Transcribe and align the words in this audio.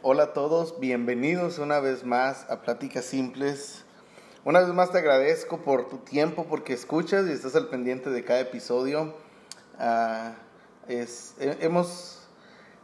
Hola 0.00 0.22
a 0.22 0.32
todos, 0.32 0.78
bienvenidos 0.78 1.58
una 1.58 1.80
vez 1.80 2.04
más 2.04 2.48
a 2.48 2.62
Pláticas 2.62 3.04
Simples. 3.04 3.84
Una 4.44 4.60
vez 4.60 4.68
más 4.68 4.92
te 4.92 4.98
agradezco 4.98 5.58
por 5.58 5.88
tu 5.88 5.98
tiempo, 5.98 6.46
porque 6.48 6.72
escuchas 6.72 7.26
y 7.26 7.32
estás 7.32 7.56
al 7.56 7.66
pendiente 7.66 8.08
de 8.10 8.22
cada 8.22 8.38
episodio. 8.38 9.12
Ah, 9.76 10.36
hemos, 10.86 12.20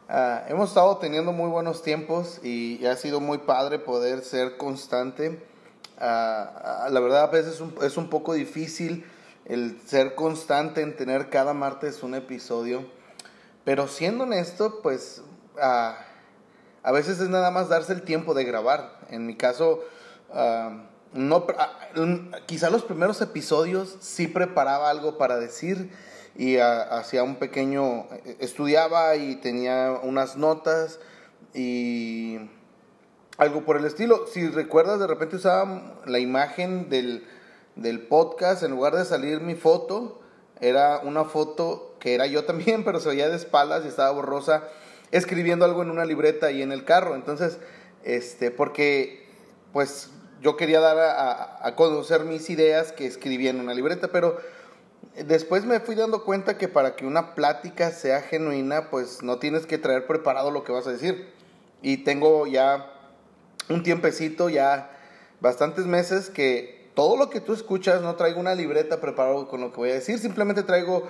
ah, 0.09 0.43
hemos 0.49 0.71
estado 0.71 0.99
teniendo 0.99 1.31
muy 1.31 1.49
buenos 1.49 1.82
tiempos 1.82 2.41
y, 2.43 2.85
ha 2.85 2.96
sido 2.96 3.21
muy 3.21 3.39
padre 3.39 3.79
poder 3.79 4.23
ser 4.23 4.57
constante. 4.57 5.41
Ah, 6.01 6.89
la 6.91 6.99
verdad 6.99 7.23
a 7.23 7.29
veces 7.29 7.55
es 7.55 7.61
un, 7.61 7.77
es 7.83 7.96
un 7.96 8.11
poco 8.11 8.33
difícil 8.33 9.07
el 9.45 9.81
ser 9.87 10.17
constante 10.17 10.81
en 10.81 10.96
tener 10.96 11.31
cada 11.31 11.55
martes 11.55 12.03
un 12.03 12.17
episodio. 12.17 12.85
Pero 13.65 13.87
siendo 13.87 14.25
honesto, 14.25 14.81
pues 14.82 15.23
a 16.85 16.93
veces 16.93 17.19
es 17.19 17.31
nada 17.31 17.51
más 17.51 17.71
darse 17.71 17.95
el 17.95 18.03
tiempo 18.03 18.35
de 18.35 18.45
grabar. 18.45 18.99
En 19.09 19.27
mi 19.27 19.37
caso, 19.37 19.83
no, 21.15 21.47
quizá 22.45 22.69
los 22.69 22.85
primeros 22.85 23.23
episodios 23.23 23.97
sí 24.01 24.29
preparaba 24.29 24.91
algo 24.91 25.17
para 25.17 25.39
decir 25.39 25.91
y 26.37 26.59
hacía 26.59 27.23
un 27.23 27.37
pequeño, 27.37 28.07
estudiaba 28.39 29.17
y 29.17 29.37
tenía 29.37 29.99
unas 30.03 30.37
notas 30.37 31.01
y 31.55 32.39
algo 33.39 33.65
por 33.65 33.79
el 33.79 33.87
estilo. 33.87 34.27
Si 34.27 34.47
recuerdas, 34.48 35.01
de 35.01 35.07
repente 35.07 35.37
usaba 35.37 35.97
la 36.05 36.19
imagen 36.19 36.91
del, 36.91 37.27
del 37.77 38.01
podcast, 38.01 38.62
en 38.62 38.73
lugar 38.73 38.95
de 38.95 39.07
salir 39.07 39.41
mi 39.41 39.55
foto, 39.55 40.21
era 40.61 40.98
una 40.98 41.25
foto 41.25 41.97
que 41.98 42.15
era 42.15 42.27
yo 42.27 42.45
también, 42.45 42.85
pero 42.85 43.01
se 43.01 43.09
veía 43.09 43.31
de 43.31 43.37
espaldas 43.37 43.87
y 43.87 43.89
estaba 43.89 44.11
borrosa 44.11 44.65
escribiendo 45.15 45.65
algo 45.65 45.83
en 45.83 45.91
una 45.91 46.05
libreta 46.05 46.51
y 46.51 46.61
en 46.61 46.73
el 46.73 46.84
carro. 46.84 47.15
Entonces, 47.15 47.59
este, 48.03 48.51
porque 48.51 49.25
pues 49.73 50.11
yo 50.41 50.57
quería 50.57 50.81
dar 50.81 50.98
a, 50.98 51.75
conocer 51.77 52.25
mis 52.25 52.51
ideas 52.51 52.91
que 52.93 53.07
escribía 53.07 53.51
en 53.51 53.61
una 53.61 53.75
libreta, 53.75 54.09
pero 54.09 54.39
después 55.25 55.65
me 55.65 55.79
fui 55.79 55.95
dando 55.95 56.25
cuenta 56.25 56.59
que 56.59 56.67
para 56.67 56.97
que 56.97 57.07
una 57.07 57.37
plática 57.37 57.92
sea 57.92 58.23
genuina, 58.23 58.91
pues 58.91 59.23
no 59.23 59.39
tienes 59.39 59.67
que 59.67 59.79
traer 59.79 60.07
preparado 60.09 60.51
lo 60.51 60.65
que 60.65 60.73
vas 60.73 60.87
a 60.89 60.92
decir. 60.92 61.33
Y 61.81 61.98
tengo 61.98 62.48
ya 62.48 62.91
un 63.69 63.85
tiempecito, 63.85 64.48
ya 64.48 64.91
bastantes 65.41 65.87
meses 65.87 66.29
que 66.29 66.91
todo 66.95 67.17
lo 67.17 67.31
que 67.31 67.41
tú 67.41 67.53
escuchas 67.53 68.03
no 68.03 68.17
traigo 68.17 68.41
una 68.41 68.57
libreta 68.57 69.01
preparado 69.01 69.47
con 69.47 69.61
lo 69.61 69.70
que 69.70 69.77
voy 69.77 69.91
a 69.91 69.95
decir, 69.95 70.19
simplemente 70.19 70.65
traigo 70.65 71.07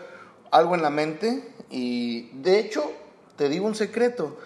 algo 0.50 0.74
en 0.74 0.82
la 0.82 0.90
mente 0.90 1.42
y 1.70 2.30
de 2.34 2.58
hecho 2.58 2.92
te 3.36 3.48
digo 3.48 3.66
un 3.66 3.74
secreto, 3.74 4.36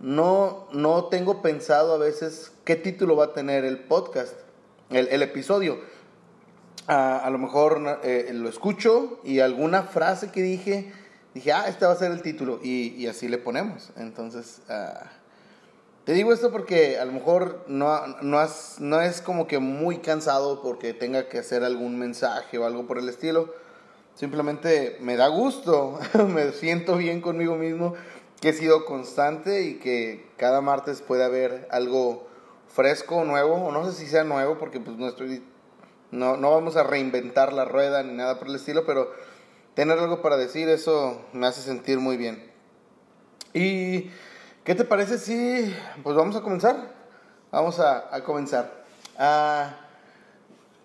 no, 0.00 0.66
no 0.72 1.04
tengo 1.06 1.42
pensado 1.42 1.94
a 1.94 1.98
veces 1.98 2.52
qué 2.64 2.76
título 2.76 3.16
va 3.16 3.26
a 3.26 3.32
tener 3.32 3.64
el 3.64 3.78
podcast, 3.78 4.34
el, 4.88 5.22
episodio. 5.22 5.78
a 6.86 7.28
lo 7.30 7.38
mejor 7.38 8.00
eh, 8.02 8.30
lo 8.32 8.48
escucho 8.48 9.20
y 9.24 9.40
alguna 9.40 9.82
frase 9.84 10.30
que 10.30 10.42
dije, 10.42 10.92
dije, 11.34 11.52
ah, 11.52 11.66
este 11.68 11.84
va 11.84 11.92
a 11.92 11.96
ser 11.96 12.12
el 12.12 12.22
título 12.22 12.60
y, 12.62 13.06
así 13.06 13.28
le 13.28 13.38
ponemos. 13.38 13.90
Entonces, 13.96 14.62
ah, 14.68 15.10
te 16.04 16.14
digo 16.14 16.32
esto 16.32 16.50
porque 16.50 16.98
a 16.98 17.04
lo 17.04 17.12
mejor 17.12 17.64
no, 17.68 18.06
no, 18.22 18.46
no 18.78 19.00
es 19.00 19.20
como 19.20 19.46
que 19.46 19.58
muy 19.58 19.98
cansado 19.98 20.62
porque 20.62 20.94
tenga 20.94 21.28
que 21.28 21.38
hacer 21.38 21.62
algún 21.62 21.98
mensaje 21.98 22.58
o 22.58 22.64
algo 22.64 22.86
por 22.86 22.98
el 22.98 23.08
estilo. 23.08 23.54
Simplemente 24.14 24.96
me 25.00 25.16
da 25.16 25.28
gusto, 25.28 25.98
me 26.28 26.52
siento 26.52 26.96
bien 26.96 27.20
conmigo 27.20 27.56
mismo 27.56 27.94
que 28.40 28.50
he 28.50 28.52
sido 28.52 28.84
constante 28.84 29.62
y 29.62 29.74
que 29.74 30.26
cada 30.36 30.60
martes 30.60 31.02
puede 31.02 31.24
haber 31.24 31.68
algo 31.70 32.26
fresco, 32.68 33.24
nuevo, 33.24 33.54
o 33.54 33.72
no 33.72 33.84
sé 33.84 33.92
si 33.92 34.06
sea 34.06 34.24
nuevo, 34.24 34.58
porque 34.58 34.80
pues 34.80 34.96
no 34.96 35.08
estoy, 35.08 35.42
no, 36.10 36.36
no 36.36 36.50
vamos 36.50 36.76
a 36.76 36.82
reinventar 36.82 37.52
la 37.52 37.64
rueda 37.64 38.02
ni 38.02 38.14
nada 38.14 38.38
por 38.38 38.48
el 38.48 38.54
estilo, 38.54 38.86
pero 38.86 39.10
tener 39.74 39.98
algo 39.98 40.22
para 40.22 40.36
decir, 40.36 40.68
eso 40.68 41.20
me 41.32 41.46
hace 41.46 41.62
sentir 41.62 41.98
muy 41.98 42.16
bien. 42.16 42.50
¿Y 43.52 44.10
qué 44.64 44.74
te 44.74 44.84
parece 44.84 45.18
si, 45.18 45.74
pues 46.02 46.16
vamos 46.16 46.36
a 46.36 46.42
comenzar? 46.42 46.94
Vamos 47.50 47.80
a, 47.80 48.14
a 48.14 48.22
comenzar. 48.22 48.84
Ah, 49.18 49.76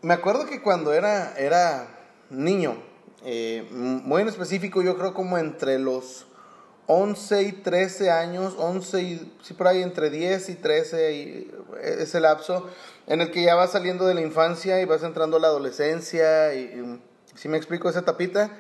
me 0.02 0.14
acuerdo 0.14 0.46
que 0.46 0.62
cuando 0.62 0.94
era, 0.94 1.34
era 1.38 1.88
niño, 2.30 2.76
eh, 3.24 3.68
muy 3.72 4.22
en 4.22 4.28
específico, 4.28 4.82
yo 4.82 4.98
creo 4.98 5.14
como 5.14 5.38
entre 5.38 5.80
los 5.80 6.28
11 6.88 7.42
y 7.44 7.52
13 7.52 8.12
años, 8.12 8.56
11 8.58 9.02
y, 9.02 9.38
sí, 9.42 9.54
por 9.54 9.68
ahí 9.68 9.82
entre 9.82 10.10
10 10.10 10.50
y 10.50 10.56
13, 10.56 11.14
y 11.14 11.52
ese 11.82 12.20
lapso 12.20 12.70
en 13.08 13.22
el 13.22 13.32
que 13.32 13.44
ya 13.44 13.56
vas 13.56 13.72
saliendo 13.72 14.06
de 14.06 14.14
la 14.14 14.22
infancia 14.22 14.82
y 14.82 14.86
vas 14.86 15.04
entrando 15.04 15.38
a 15.38 15.40
la 15.40 15.48
adolescencia, 15.48 16.54
y, 16.54 17.02
si 17.36 17.50
me 17.50 17.58
explico 17.58 17.90
esa 17.90 18.04
tapita, 18.04 18.52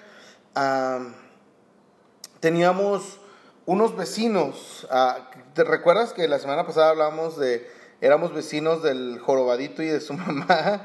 teníamos 2.39 3.19
unos 3.65 3.95
vecinos, 3.97 4.87
ah, 4.91 5.31
¿te 5.53 5.63
recuerdas 5.63 6.13
que 6.13 6.27
la 6.27 6.39
semana 6.39 6.65
pasada 6.67 6.89
hablamos 6.89 7.37
de, 7.37 7.67
éramos 8.01 8.33
vecinos 8.33 8.83
del 8.83 9.19
jorobadito 9.19 9.81
y 9.81 9.87
de 9.87 10.01
su 10.01 10.13
mamá? 10.15 10.81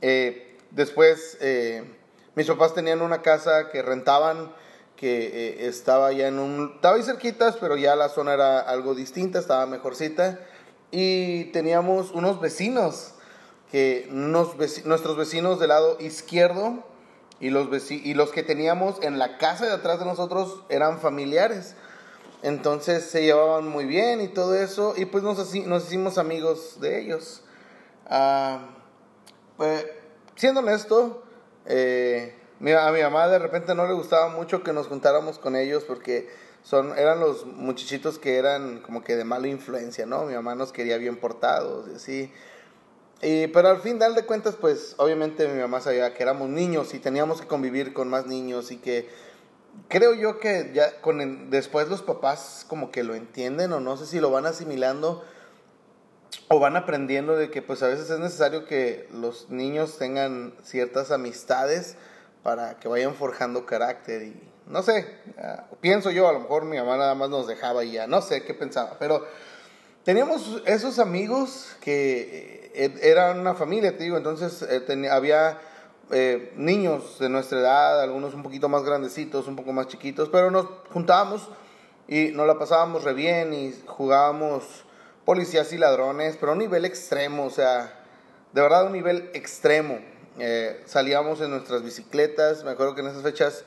Eh, 0.00 0.58
después, 0.70 1.36
eh, 1.40 1.84
mis 2.34 2.46
papás 2.46 2.74
tenían 2.74 3.02
una 3.02 3.22
casa 3.22 3.68
que 3.70 3.82
rentaban, 3.82 4.52
eh, 5.06 5.66
estaba 5.66 6.12
ya 6.12 6.28
en 6.28 6.38
un... 6.38 6.72
Estaba 6.76 6.96
ahí 6.96 7.02
cerquitas, 7.02 7.56
pero 7.60 7.76
ya 7.76 7.96
la 7.96 8.08
zona 8.08 8.34
era 8.34 8.60
algo 8.60 8.94
distinta, 8.94 9.38
estaba 9.38 9.66
mejorcita. 9.66 10.40
Y 10.90 11.46
teníamos 11.46 12.12
unos 12.12 12.40
vecinos, 12.40 13.14
que 13.70 14.06
nuestros 14.10 15.16
vecinos 15.16 15.58
del 15.58 15.70
lado 15.70 15.96
izquierdo 16.00 16.84
y 17.40 17.50
los, 17.50 17.90
y 17.90 18.14
los 18.14 18.30
que 18.30 18.42
teníamos 18.42 19.02
en 19.02 19.18
la 19.18 19.38
casa 19.38 19.66
de 19.66 19.72
atrás 19.72 19.98
de 19.98 20.04
nosotros 20.04 20.62
eran 20.68 21.00
familiares. 21.00 21.74
Entonces 22.44 23.04
se 23.04 23.22
llevaban 23.22 23.66
muy 23.68 23.86
bien 23.86 24.20
y 24.20 24.28
todo 24.28 24.54
eso, 24.54 24.94
y 24.96 25.06
pues 25.06 25.24
nos, 25.24 25.38
nos 25.66 25.84
hicimos 25.86 26.18
amigos 26.18 26.78
de 26.78 27.00
ellos. 27.00 27.42
Ah, 28.06 28.66
pues, 29.56 29.86
siendo 30.36 30.60
honesto, 30.60 31.22
eh, 31.64 32.34
a 32.60 32.92
mi 32.92 33.02
mamá 33.02 33.28
de 33.28 33.38
repente 33.38 33.74
no 33.74 33.86
le 33.86 33.94
gustaba 33.94 34.28
mucho 34.28 34.62
que 34.62 34.72
nos 34.72 34.86
juntáramos 34.86 35.38
con 35.38 35.56
ellos 35.56 35.84
porque 35.84 36.28
son, 36.62 36.96
eran 36.98 37.20
los 37.20 37.46
muchachitos 37.46 38.18
que 38.18 38.38
eran 38.38 38.80
como 38.80 39.04
que 39.04 39.16
de 39.16 39.24
mala 39.24 39.48
influencia, 39.48 40.06
¿no? 40.06 40.24
Mi 40.24 40.34
mamá 40.34 40.54
nos 40.54 40.72
quería 40.72 40.96
bien 40.96 41.16
portados 41.16 41.88
y 41.92 41.96
así. 41.96 42.32
Y, 43.20 43.46
pero 43.48 43.68
al 43.68 43.80
fin 43.80 43.98
de 43.98 44.24
cuentas, 44.24 44.56
pues 44.60 44.94
obviamente 44.98 45.46
mi 45.48 45.60
mamá 45.60 45.80
sabía 45.80 46.14
que 46.14 46.22
éramos 46.22 46.48
niños 46.48 46.94
y 46.94 46.98
teníamos 46.98 47.40
que 47.40 47.46
convivir 47.46 47.92
con 47.92 48.08
más 48.08 48.26
niños 48.26 48.70
y 48.70 48.78
que 48.78 49.08
creo 49.88 50.14
yo 50.14 50.38
que 50.38 50.70
ya 50.74 51.00
con 51.00 51.50
después 51.50 51.88
los 51.88 52.02
papás 52.02 52.64
como 52.68 52.90
que 52.90 53.02
lo 53.02 53.14
entienden 53.14 53.72
o 53.72 53.80
no 53.80 53.96
sé 53.96 54.06
si 54.06 54.20
lo 54.20 54.30
van 54.30 54.46
asimilando 54.46 55.24
o 56.48 56.58
van 56.60 56.76
aprendiendo 56.76 57.36
de 57.36 57.50
que 57.50 57.62
pues 57.62 57.82
a 57.82 57.88
veces 57.88 58.10
es 58.10 58.18
necesario 58.18 58.66
que 58.66 59.08
los 59.12 59.50
niños 59.50 59.98
tengan 59.98 60.54
ciertas 60.62 61.10
amistades 61.10 61.96
para 62.44 62.78
que 62.78 62.88
vayan 62.88 63.14
forjando 63.14 63.64
carácter 63.64 64.22
y 64.22 64.40
no 64.66 64.82
sé, 64.82 65.06
ah, 65.38 65.64
pienso 65.80 66.10
yo, 66.10 66.28
a 66.28 66.32
lo 66.32 66.40
mejor 66.40 66.64
mi 66.66 66.76
mamá 66.76 66.96
nada 66.96 67.14
más 67.14 67.30
nos 67.30 67.46
dejaba 67.46 67.84
y 67.84 67.92
ya, 67.92 68.06
no 68.06 68.20
sé 68.20 68.44
qué 68.44 68.54
pensaba, 68.54 68.96
pero 68.98 69.26
teníamos 70.04 70.62
esos 70.66 70.98
amigos 70.98 71.74
que 71.80 72.70
eh, 72.74 72.94
eran 73.02 73.40
una 73.40 73.54
familia, 73.54 73.96
te 73.96 74.04
digo, 74.04 74.18
entonces 74.18 74.62
eh, 74.62 75.08
había 75.10 75.58
eh, 76.10 76.52
niños 76.56 77.18
de 77.18 77.30
nuestra 77.30 77.60
edad, 77.60 78.02
algunos 78.02 78.34
un 78.34 78.42
poquito 78.42 78.68
más 78.68 78.84
grandecitos, 78.84 79.48
un 79.48 79.56
poco 79.56 79.72
más 79.72 79.88
chiquitos, 79.88 80.28
pero 80.28 80.50
nos 80.50 80.66
juntábamos 80.92 81.48
y 82.08 82.26
nos 82.28 82.46
la 82.46 82.58
pasábamos 82.58 83.04
re 83.04 83.14
bien 83.14 83.54
y 83.54 83.74
jugábamos 83.86 84.84
policías 85.24 85.72
y 85.72 85.78
ladrones, 85.78 86.36
pero 86.38 86.52
a 86.52 86.52
un 86.52 86.58
nivel 86.58 86.84
extremo, 86.84 87.46
o 87.46 87.50
sea, 87.50 88.04
de 88.52 88.60
verdad 88.60 88.86
un 88.86 88.92
nivel 88.92 89.30
extremo. 89.32 90.13
Eh, 90.38 90.82
salíamos 90.86 91.40
en 91.40 91.50
nuestras 91.50 91.82
bicicletas, 91.82 92.64
me 92.64 92.72
acuerdo 92.72 92.94
que 92.94 93.02
en 93.02 93.08
esas 93.08 93.22
fechas 93.22 93.64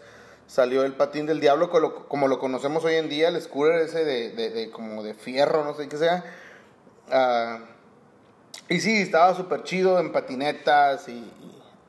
salió 0.48 0.84
el 0.84 0.94
patín 0.94 1.26
del 1.26 1.40
diablo 1.40 1.70
como 1.70 2.28
lo, 2.28 2.40
conocemos 2.40 2.84
hoy 2.84 2.96
en 2.96 3.10
día, 3.10 3.30
el 3.30 3.42
scooter 3.42 3.82
ese 3.82 4.04
de, 4.04 4.70
como 4.72 5.04
de 5.04 5.14
fierro, 5.14 5.64
no 5.64 5.74
sé 5.74 5.88
qué 5.88 5.98
sea. 5.98 6.24
Ah, 7.10 7.60
y 8.68 8.80
sí, 8.82 9.02
estaba 9.02 9.34
súper 9.34 9.64
chido 9.64 10.00
en 10.00 10.12
patinetas 10.12 11.08
y, 11.08 11.32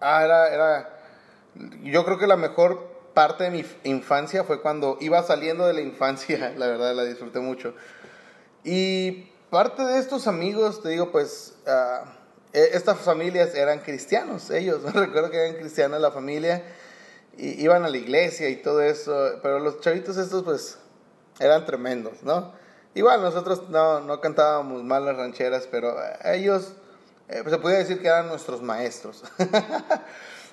ah, 0.00 0.24
era, 0.24 0.48
era, 0.48 1.00
yo 1.82 2.04
creo 2.04 2.18
que 2.18 2.28
la 2.28 2.36
mejor 2.36 2.98
parte 3.14 3.44
de 3.44 3.50
mi 3.50 3.64
infancia 3.82 4.44
fue 4.44 4.60
cuando 4.60 4.96
iba 5.00 5.20
saliendo 5.24 5.66
de 5.66 5.72
la 5.72 5.80
infancia, 5.80 6.52
la 6.56 6.66
verdad 6.68 6.94
la 6.94 7.04
disfruté 7.04 7.40
mucho. 7.40 7.74
Y 8.62 9.30
parte 9.50 9.82
de 9.82 9.98
estos 9.98 10.28
amigos, 10.28 10.82
te 10.82 10.90
digo, 10.90 11.10
pues... 11.10 11.56
E, 11.66 12.18
estas 12.64 12.98
familias 12.98 13.54
eran 13.54 13.80
cristianos, 13.80 14.50
ellos, 14.50 14.82
recuerdo 14.94 15.30
que 15.30 15.38
eran 15.38 15.56
cristianos 15.56 16.00
la 16.00 16.10
familia, 16.10 16.62
iban 17.36 17.84
a 17.84 17.88
la 17.88 17.96
iglesia 17.96 18.48
y 18.48 18.56
todo 18.56 18.82
eso, 18.82 19.38
pero 19.42 19.58
los 19.58 19.80
chavitos 19.80 20.16
estos 20.16 20.42
pues 20.42 20.78
eran 21.38 21.64
tremendos, 21.66 22.22
¿no? 22.22 22.52
igual 22.98 23.22
nosotros 23.22 23.68
no, 23.68 24.00
no 24.00 24.20
cantábamos 24.20 24.82
mal 24.82 25.04
las 25.04 25.16
rancheras, 25.16 25.68
pero 25.70 25.96
ellos 26.24 26.72
eh, 27.28 27.42
se 27.48 27.58
podía 27.58 27.78
decir 27.78 28.00
que 28.00 28.08
eran 28.08 28.28
nuestros 28.28 28.62
maestros. 28.62 29.24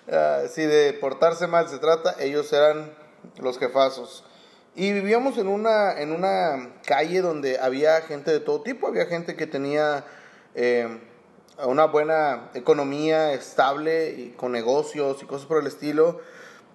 Ah, 0.08 0.44
si 0.48 0.62
de 0.62 0.94
portarse 0.94 1.48
mal 1.48 1.68
se 1.68 1.80
trata, 1.80 2.16
ellos 2.20 2.54
eran 2.54 2.94
los 3.40 3.58
jefazos. 3.58 4.24
Y 4.76 4.94
vivíamos 4.94 5.40
en 5.40 5.48
una, 5.48 6.00
en 6.00 6.12
una 6.12 6.76
calle 6.86 7.22
donde 7.22 7.58
había 7.58 8.00
gente 8.02 8.30
de 8.30 8.40
todo 8.40 8.62
tipo, 8.62 8.86
había 8.86 9.08
gente 9.08 9.36
que 9.36 9.48
tenía 9.48 10.06
eh, 10.54 11.00
una 11.64 11.86
buena 11.86 12.50
economía 12.54 13.34
estable 13.34 14.10
y 14.12 14.30
con 14.32 14.52
negocios 14.52 15.22
y 15.22 15.26
cosas 15.26 15.48
por 15.48 15.62
el 15.62 15.68
estilo. 15.68 16.20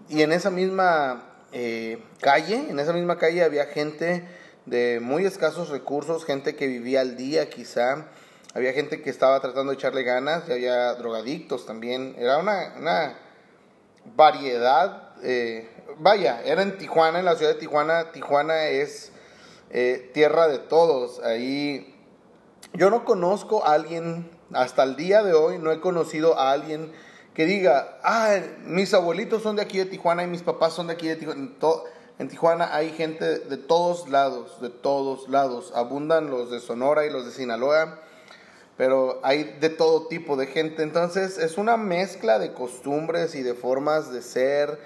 Y 0.09 0.23
en 0.23 0.33
esa 0.33 0.51
misma 0.51 1.31
eh, 1.53 2.03
calle, 2.21 2.71
en 2.71 2.79
esa 2.79 2.93
misma 2.93 3.19
calle 3.19 3.43
había 3.43 3.67
gente 3.67 4.27
de 4.67 5.01
muy 5.01 5.25
escasos 5.27 5.69
recursos, 5.69 6.25
gente 6.25 6.55
que 6.55 6.67
vivía 6.67 7.01
al 7.01 7.17
día 7.17 7.51
quizá, 7.51 8.07
había 8.55 8.73
gente 8.73 9.03
que 9.03 9.11
estaba 9.11 9.41
tratando 9.41 9.73
de 9.73 9.77
echarle 9.77 10.03
ganas, 10.03 10.49
y 10.49 10.53
había 10.53 10.95
drogadictos 10.95 11.67
también, 11.67 12.15
era 12.19 12.39
una, 12.39 12.75
una 12.77 13.19
variedad, 14.17 15.15
eh, 15.23 15.69
vaya, 15.99 16.41
era 16.45 16.63
en 16.63 16.79
Tijuana, 16.79 17.19
en 17.19 17.25
la 17.25 17.37
ciudad 17.37 17.55
de 17.55 17.59
Tijuana, 17.59 18.13
Tijuana 18.13 18.67
es 18.67 19.13
eh, 19.71 20.11
tierra 20.15 20.49
de 20.49 20.59
todos, 20.59 21.21
ahí 21.21 21.97
yo 22.73 22.91
no 22.91 23.05
conozco 23.05 23.65
a 23.65 23.73
alguien, 23.73 24.31
hasta 24.53 24.83
el 24.83 24.97
día 24.97 25.23
de 25.23 25.33
hoy 25.33 25.59
no 25.59 25.73
he 25.73 25.81
conocido 25.81 26.39
a 26.39 26.53
alguien 26.53 26.93
que 27.35 27.47
diga, 27.47 27.99
ah, 28.03 28.37
mis 28.65 28.93
abuelitos 28.93 29.43
son 29.43 29.57
de 29.57 29.63
aquí 29.63 29.79
de 29.79 29.87
Tijuana 29.87 30.25
y 30.25 30.27
mis 30.27 30.43
papás 30.43 30.75
son 30.75 30.89
de 30.89 30.95
aquí 30.95 31.09
de 31.09 31.17
Tijuana. 31.17 31.51
En 32.19 32.29
Tijuana 32.29 32.75
hay 32.75 32.91
gente 32.91 33.39
de 33.39 33.57
todos 33.57 34.09
lados, 34.11 34.61
de 34.61 34.69
todos 34.69 35.29
lados. 35.29 35.73
Abundan 35.75 36.29
los 36.29 36.51
de 36.51 36.61
Sonora 36.61 37.07
y 37.07 37.11
los 37.11 37.25
de 37.25 37.33
Sinaloa, 37.33 38.01
pero 38.77 39.21
hay 39.23 39.45
de 39.59 39.71
todo 39.71 40.07
tipo 40.07 40.37
de 40.37 40.47
gente. 40.47 40.83
Entonces 40.83 41.39
es 41.39 41.57
una 41.57 41.79
mezcla 41.79 42.39
de 42.39 42.53
costumbres 42.53 43.35
y 43.35 43.43
de 43.43 43.55
formas 43.55 44.13
de 44.13 44.21
ser. 44.21 44.79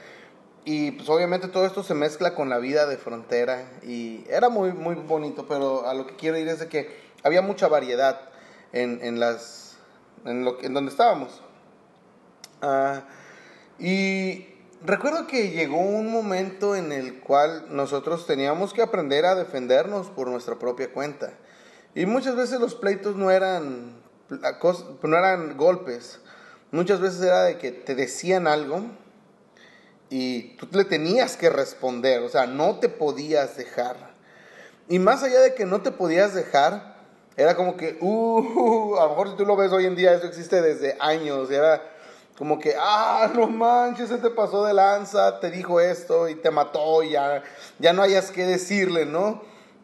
Y 0.64 0.92
pues 0.92 1.08
obviamente 1.08 1.48
todo 1.48 1.66
esto 1.66 1.82
se 1.82 1.94
mezcla 1.94 2.34
con 2.36 2.50
la 2.50 2.58
vida 2.58 2.86
de 2.86 2.98
frontera. 2.98 3.68
Y 3.82 4.24
era 4.28 4.48
muy, 4.48 4.72
muy 4.72 4.94
bonito, 4.94 5.46
pero 5.48 5.88
a 5.88 5.94
lo 5.94 6.06
que 6.06 6.14
quiero 6.14 6.38
ir 6.38 6.46
es 6.46 6.60
de 6.60 6.68
que 6.68 6.96
había 7.24 7.42
mucha 7.42 7.66
variedad 7.66 8.20
en, 8.74 8.98
en 9.02 9.20
las, 9.20 9.76
en, 10.24 10.44
lo, 10.44 10.60
en 10.62 10.74
donde 10.74 10.90
estábamos. 10.90 11.40
Ah, 12.60 13.04
y 13.78 14.46
recuerdo 14.84 15.26
que 15.26 15.50
llegó 15.50 15.78
un 15.78 16.10
momento 16.10 16.74
en 16.76 16.92
el 16.92 17.20
cual 17.20 17.66
nosotros 17.70 18.26
teníamos 18.26 18.74
que 18.74 18.82
aprender 18.82 19.24
a 19.26 19.36
defendernos 19.36 20.08
por 20.08 20.28
nuestra 20.28 20.58
propia 20.58 20.92
cuenta. 20.92 21.32
Y 21.94 22.06
muchas 22.06 22.34
veces 22.34 22.60
los 22.60 22.74
pleitos 22.74 23.14
no 23.14 23.30
eran, 23.30 23.94
no 24.28 25.16
eran 25.16 25.56
golpes. 25.56 26.20
Muchas 26.72 27.00
veces 27.00 27.22
era 27.22 27.44
de 27.44 27.58
que 27.58 27.70
te 27.70 27.94
decían 27.94 28.48
algo 28.48 28.82
y 30.10 30.56
tú 30.56 30.66
le 30.72 30.84
tenías 30.84 31.36
que 31.36 31.48
responder. 31.48 32.22
O 32.22 32.28
sea, 32.28 32.46
no 32.46 32.80
te 32.80 32.88
podías 32.88 33.56
dejar. 33.56 34.12
Y 34.88 34.98
más 34.98 35.22
allá 35.22 35.40
de 35.40 35.54
que 35.54 35.64
no 35.64 35.82
te 35.82 35.92
podías 35.92 36.34
dejar, 36.34 36.93
era 37.36 37.56
como 37.56 37.76
que, 37.76 37.98
uh, 38.00 38.96
a 38.96 39.04
lo 39.04 39.08
mejor 39.10 39.30
si 39.30 39.36
tú 39.36 39.44
lo 39.44 39.56
ves 39.56 39.72
hoy 39.72 39.86
en 39.86 39.96
día, 39.96 40.14
eso 40.14 40.26
existe 40.26 40.62
desde 40.62 40.96
años. 41.00 41.50
Era 41.50 41.82
como 42.38 42.58
que, 42.58 42.74
ah, 42.78 43.30
no 43.34 43.48
manches, 43.48 44.08
se 44.08 44.18
te 44.18 44.30
pasó 44.30 44.64
de 44.64 44.74
lanza, 44.74 45.40
te 45.40 45.50
dijo 45.50 45.80
esto 45.80 46.28
y 46.28 46.36
te 46.36 46.50
mató, 46.50 47.02
y 47.02 47.10
ya, 47.10 47.42
ya 47.78 47.92
no 47.92 48.02
hayas 48.02 48.30
que 48.30 48.44
decirle, 48.44 49.06
¿no? 49.06 49.42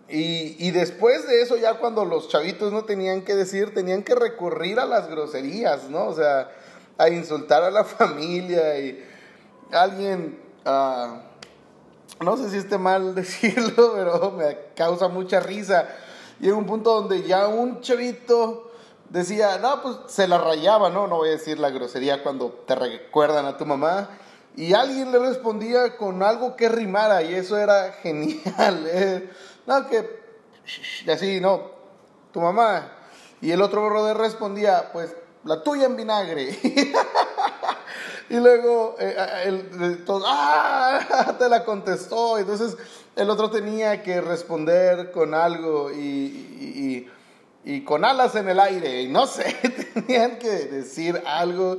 Y, 0.08 0.56
y, 0.58 0.72
después 0.72 1.28
de 1.28 1.40
eso, 1.40 1.56
ya 1.56 1.74
cuando 1.74 2.04
los 2.04 2.28
chavitos 2.28 2.72
no 2.72 2.84
tenían 2.84 3.22
que 3.22 3.36
decir, 3.36 3.72
tenían 3.72 4.02
que 4.02 4.16
recurrir 4.16 4.80
a 4.80 4.84
las 4.84 5.08
groserías, 5.08 5.88
¿no? 5.88 6.06
O 6.06 6.14
sea, 6.14 6.50
a 6.98 7.08
insultar 7.08 7.62
a 7.62 7.70
la 7.70 7.84
familia 7.98 8.78
y 8.78 9.04
alguien, 9.70 10.38
uh, 10.66 12.24
no 12.24 12.36
sé 12.36 12.50
si 12.50 12.56
esté 12.56 12.76
mal 12.76 13.14
decirlo, 13.16 13.92
pero 13.94 14.32
me 14.32 14.58
causa 14.74 15.08
mucha 15.08 15.40
risa. 15.40 15.88
Llega 16.40 16.56
un 16.56 16.66
punto 16.66 16.94
donde 16.94 17.22
ya 17.22 17.48
un 17.48 17.80
chavito 17.80 18.70
decía, 19.10 19.58
no, 19.58 19.82
pues 19.82 19.96
se 20.06 20.26
la 20.26 20.38
rayaba, 20.38 20.88
¿no? 20.88 21.06
No 21.06 21.16
voy 21.16 21.28
a 21.28 21.32
decir 21.32 21.58
la 21.58 21.70
grosería 21.70 22.22
cuando 22.22 22.50
te 22.66 22.74
recuerdan 22.74 23.44
a 23.44 23.56
tu 23.58 23.66
mamá. 23.66 24.08
Y 24.56 24.72
alguien 24.72 25.12
le 25.12 25.18
respondía 25.18 25.96
con 25.96 26.22
algo 26.22 26.56
que 26.56 26.68
rimara 26.68 27.22
y 27.22 27.34
eso 27.34 27.58
era 27.58 27.92
genial. 28.02 28.86
¿eh? 28.86 29.30
No, 29.66 29.86
que 29.86 30.20
así, 31.12 31.40
no, 31.40 31.70
tu 32.32 32.40
mamá. 32.40 32.92
Y 33.42 33.50
el 33.50 33.60
otro 33.62 33.84
brother 33.86 34.16
respondía, 34.16 34.90
pues 34.92 35.14
la 35.44 35.62
tuya 35.62 35.86
en 35.86 35.96
vinagre. 35.96 36.58
y 38.30 38.36
luego 38.36 38.96
eh, 38.98 39.14
eh, 39.18 39.42
el, 39.46 40.04
¡ah! 40.24 41.34
Te 41.38 41.48
la 41.48 41.64
contestó. 41.64 42.38
Entonces 42.38 42.76
el 43.16 43.28
otro 43.28 43.50
tenía 43.50 44.02
que 44.02 44.20
responder 44.22 45.10
con 45.10 45.34
algo 45.34 45.90
y 45.92 47.06
y 47.64 47.82
con 47.82 48.04
alas 48.04 48.34
en 48.36 48.48
el 48.48 48.58
aire, 48.58 49.02
y 49.02 49.08
no 49.08 49.26
sé, 49.26 49.44
tenían 49.94 50.38
que 50.38 50.48
decir 50.48 51.22
algo 51.26 51.78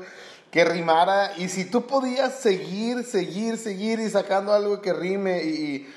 que 0.51 0.65
rimara, 0.65 1.33
y 1.37 1.49
si 1.49 1.65
tú 1.65 1.87
podías 1.87 2.35
seguir, 2.35 3.03
seguir, 3.03 3.57
seguir 3.57 3.99
y 3.99 4.09
sacando 4.09 4.53
algo 4.53 4.81
que 4.81 4.93
rime, 4.93 5.43
y, 5.43 5.89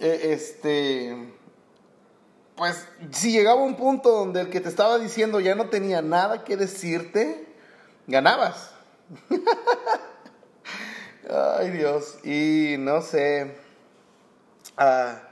e, 0.00 0.32
este, 0.32 1.34
pues 2.56 2.86
si 3.12 3.32
llegaba 3.32 3.62
un 3.62 3.76
punto 3.76 4.10
donde 4.10 4.40
el 4.40 4.50
que 4.50 4.60
te 4.60 4.68
estaba 4.68 4.98
diciendo 4.98 5.38
ya 5.38 5.54
no 5.54 5.68
tenía 5.68 6.02
nada 6.02 6.44
que 6.44 6.56
decirte, 6.56 7.46
ganabas. 8.06 8.70
Ay 11.30 11.70
Dios, 11.70 12.18
y 12.24 12.76
no 12.78 13.02
sé, 13.02 13.54
ah, 14.76 15.22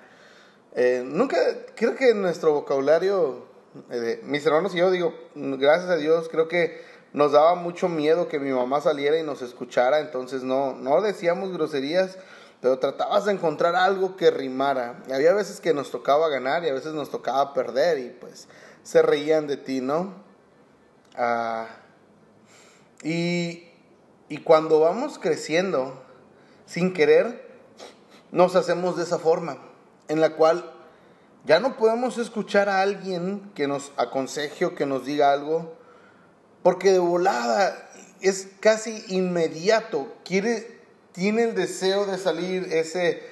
eh, 0.74 1.02
nunca, 1.04 1.36
creo 1.74 1.96
que 1.96 2.14
nuestro 2.14 2.52
vocabulario 2.52 3.48
eh, 3.90 4.20
mis 4.24 4.44
hermanos 4.46 4.74
y 4.74 4.78
yo 4.78 4.90
digo, 4.90 5.14
gracias 5.34 5.90
a 5.90 5.96
Dios, 5.96 6.28
creo 6.28 6.48
que 6.48 6.80
nos 7.12 7.32
daba 7.32 7.54
mucho 7.54 7.88
miedo 7.88 8.28
que 8.28 8.38
mi 8.38 8.50
mamá 8.50 8.80
saliera 8.80 9.18
y 9.18 9.22
nos 9.22 9.42
escuchara, 9.42 10.00
entonces 10.00 10.42
no, 10.42 10.74
no 10.74 11.00
decíamos 11.00 11.52
groserías, 11.52 12.18
pero 12.60 12.78
tratabas 12.78 13.26
de 13.26 13.32
encontrar 13.32 13.76
algo 13.76 14.16
que 14.16 14.30
rimara. 14.30 15.02
Y 15.08 15.12
había 15.12 15.32
veces 15.32 15.60
que 15.60 15.72
nos 15.72 15.90
tocaba 15.90 16.28
ganar 16.28 16.64
y 16.64 16.68
a 16.68 16.74
veces 16.74 16.92
nos 16.92 17.10
tocaba 17.10 17.54
perder 17.54 17.98
y 17.98 18.10
pues 18.10 18.48
se 18.82 19.02
reían 19.02 19.46
de 19.46 19.56
ti, 19.56 19.80
¿no? 19.80 20.14
Ah, 21.14 21.68
y, 23.02 23.67
y 24.28 24.38
cuando 24.38 24.80
vamos 24.80 25.18
creciendo, 25.18 26.02
sin 26.66 26.92
querer, 26.92 27.48
nos 28.30 28.56
hacemos 28.56 28.96
de 28.96 29.04
esa 29.04 29.18
forma, 29.18 29.58
en 30.08 30.20
la 30.20 30.34
cual 30.34 30.70
ya 31.44 31.60
no 31.60 31.76
podemos 31.76 32.18
escuchar 32.18 32.68
a 32.68 32.82
alguien 32.82 33.50
que 33.54 33.66
nos 33.66 33.92
aconseje 33.96 34.66
o 34.66 34.74
que 34.74 34.84
nos 34.84 35.06
diga 35.06 35.32
algo, 35.32 35.74
porque 36.62 36.92
de 36.92 36.98
volada 36.98 37.88
es 38.20 38.48
casi 38.60 39.02
inmediato. 39.08 40.12
Quiere, 40.24 40.78
tiene 41.12 41.44
el 41.44 41.54
deseo 41.54 42.04
de 42.04 42.18
salir 42.18 42.70
ese, 42.70 43.22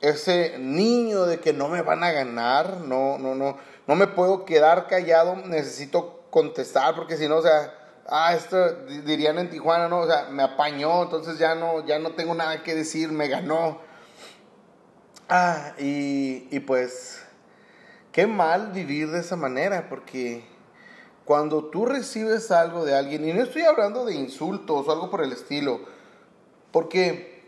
ese 0.00 0.58
niño 0.58 1.26
de 1.26 1.38
que 1.38 1.52
no 1.52 1.68
me 1.68 1.82
van 1.82 2.02
a 2.02 2.10
ganar, 2.10 2.80
no, 2.80 3.16
no, 3.18 3.36
no, 3.36 3.58
no 3.86 3.94
me 3.94 4.08
puedo 4.08 4.44
quedar 4.44 4.88
callado, 4.88 5.36
necesito 5.36 6.24
contestar, 6.30 6.96
porque 6.96 7.16
si 7.16 7.28
no, 7.28 7.36
o 7.36 7.42
sea, 7.42 7.85
ah, 8.08 8.34
esto 8.34 8.72
dirían 9.04 9.38
en 9.38 9.50
Tijuana, 9.50 9.88
no, 9.88 10.00
o 10.00 10.06
sea, 10.06 10.28
me 10.30 10.42
apañó, 10.42 11.04
entonces 11.04 11.38
ya 11.38 11.54
no, 11.54 11.86
ya 11.86 11.98
no 11.98 12.12
tengo 12.12 12.34
nada 12.34 12.62
que 12.62 12.74
decir, 12.74 13.10
me 13.10 13.28
ganó. 13.28 13.80
Ah, 15.28 15.72
y, 15.78 16.46
y 16.50 16.60
pues 16.60 17.26
Qué 18.16 18.26
mal 18.26 18.72
vivir 18.72 19.10
de 19.10 19.20
esa 19.20 19.36
manera, 19.36 19.90
porque 19.90 20.42
cuando 21.26 21.66
tú 21.66 21.84
recibes 21.84 22.50
algo 22.50 22.86
de 22.86 22.94
alguien, 22.94 23.28
y 23.28 23.34
no 23.34 23.42
estoy 23.42 23.60
hablando 23.64 24.06
de 24.06 24.14
insultos 24.14 24.88
o 24.88 24.90
algo 24.90 25.10
por 25.10 25.22
el 25.22 25.32
estilo, 25.32 25.80
porque 26.72 27.44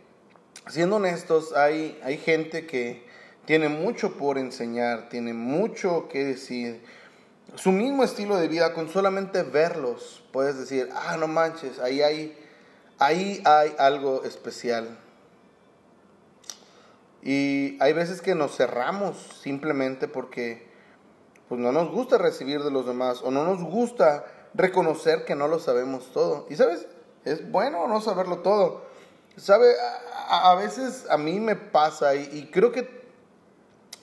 siendo 0.67 0.97
honestos, 0.97 1.57
hay, 1.57 1.99
hay 2.05 2.19
gente 2.19 2.67
que 2.67 3.07
tiene 3.47 3.71
mucho 3.71 4.19
por 4.19 4.37
enseñar, 4.37 5.09
tiene 5.09 5.33
mucho 5.33 6.07
que 6.11 6.23
decir. 6.23 6.83
Su 7.57 7.73
mismo 7.73 8.05
estilo 8.05 8.37
de 8.37 8.49
vida, 8.49 8.73
con 8.75 8.89
solamente 8.89 9.43
verlos, 9.43 10.23
puedes 10.33 10.59
decir, 10.59 10.91
ah, 10.95 11.17
no 11.17 11.27
manches, 11.27 11.79
ahí 11.79 12.03
hay, 12.03 12.39
ahí 12.99 13.43
hay 13.45 13.75
algo 13.79 14.25
especial. 14.25 14.99
Y 17.23 17.77
hay 17.83 17.93
veces 17.93 18.23
que 18.23 18.35
nos 18.35 18.57
cerramos 18.57 19.17
simplemente 19.43 20.09
porque 20.09 20.69
pues 21.49 21.61
no 21.61 21.73
nos 21.73 21.91
gusta 21.91 22.19
recibir 22.19 22.63
de 22.63 22.71
los 22.71 22.87
demás 22.87 23.23
o 23.23 23.31
no 23.31 23.45
nos 23.45 23.63
gusta 23.63 24.25
reconocer 24.55 25.25
que 25.25 25.35
no 25.35 25.49
lo 25.49 25.59
sabemos 25.59 26.13
todo. 26.13 26.47
Y 26.51 26.57
sabes, 26.57 26.87
es 27.25 27.51
bueno 27.51 27.89
no 27.89 28.01
saberlo 28.01 28.39
todo. 28.39 28.87
Sabe, 29.37 29.73
a, 30.29 30.55
veces 30.57 31.07
a 31.11 31.17
mí 31.17 31.41
me 31.41 31.57
pasa 31.57 32.15
y, 32.15 32.51
creo 32.53 32.73
que 32.73 32.89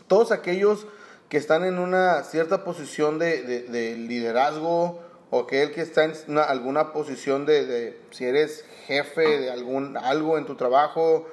todos 0.07 0.31
aquellos 0.31 0.87
que 1.29 1.37
están 1.37 1.63
en 1.63 1.79
una 1.79 2.23
cierta 2.23 2.63
posición 2.63 3.19
de, 3.19 3.95
liderazgo 3.97 5.01
o 5.31 5.41
aquel 5.41 5.71
que 5.71 5.81
está 5.81 6.03
en 6.05 6.37
alguna 6.37 6.93
posición 6.93 7.45
de, 7.45 7.99
si 8.11 8.25
eres 8.25 8.63
jefe 8.85 9.39
de 9.39 9.51
algún 9.51 9.97
algo 9.97 10.37
en 10.37 10.45
tu 10.45 10.55
trabajo, 10.55 11.27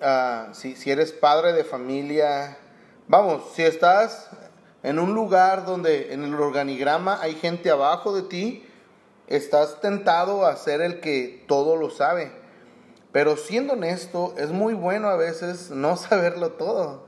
uh, 0.00 0.54
si, 0.54 0.74
si 0.76 0.90
eres 0.90 1.12
padre 1.12 1.52
de 1.52 1.64
familia, 1.64 2.56
vamos, 3.06 3.52
si 3.54 3.62
estás 3.62 4.30
en 4.82 4.98
un 4.98 5.14
lugar 5.14 5.66
donde 5.66 6.12
en 6.12 6.24
el 6.24 6.34
organigrama 6.34 7.20
hay 7.20 7.34
gente 7.34 7.70
abajo 7.70 8.14
de 8.14 8.22
ti, 8.22 8.66
estás 9.26 9.80
tentado 9.80 10.46
a 10.46 10.56
ser 10.56 10.80
el 10.80 11.00
que 11.00 11.44
todo 11.46 11.76
lo 11.76 11.90
sabe. 11.90 12.32
Pero 13.12 13.36
siendo 13.36 13.74
honesto, 13.74 14.34
es 14.38 14.50
muy 14.50 14.74
bueno 14.74 15.08
a 15.08 15.16
veces 15.16 15.70
no 15.70 15.96
saberlo 15.98 16.52
todo. 16.52 17.07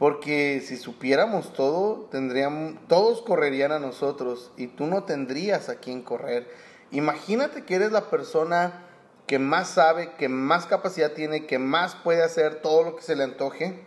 Porque 0.00 0.62
si 0.64 0.78
supiéramos 0.78 1.52
todo, 1.52 2.08
tendríamos, 2.10 2.76
todos 2.88 3.20
correrían 3.20 3.70
a 3.70 3.78
nosotros 3.78 4.50
y 4.56 4.68
tú 4.68 4.86
no 4.86 5.04
tendrías 5.04 5.68
a 5.68 5.74
quién 5.74 6.00
correr. 6.00 6.50
Imagínate 6.90 7.66
que 7.66 7.74
eres 7.74 7.92
la 7.92 8.08
persona 8.08 8.86
que 9.26 9.38
más 9.38 9.68
sabe, 9.68 10.12
que 10.14 10.30
más 10.30 10.64
capacidad 10.64 11.12
tiene, 11.12 11.44
que 11.44 11.58
más 11.58 11.96
puede 11.96 12.22
hacer 12.22 12.62
todo 12.62 12.82
lo 12.82 12.96
que 12.96 13.02
se 13.02 13.14
le 13.14 13.24
antoje. 13.24 13.84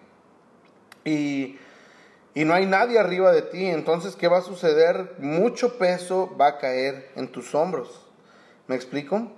Y, 1.04 1.58
y 2.36 2.46
no 2.46 2.54
hay 2.54 2.68
nadie 2.68 3.00
arriba 3.00 3.32
de 3.32 3.42
ti. 3.42 3.66
Entonces, 3.66 4.16
¿qué 4.16 4.28
va 4.28 4.38
a 4.38 4.44
suceder? 4.44 5.16
Mucho 5.18 5.80
peso 5.80 6.38
va 6.40 6.46
a 6.46 6.58
caer 6.60 7.10
en 7.16 7.28
tus 7.32 7.56
hombros. 7.56 8.06
¿Me 8.68 8.76
explico? 8.76 9.32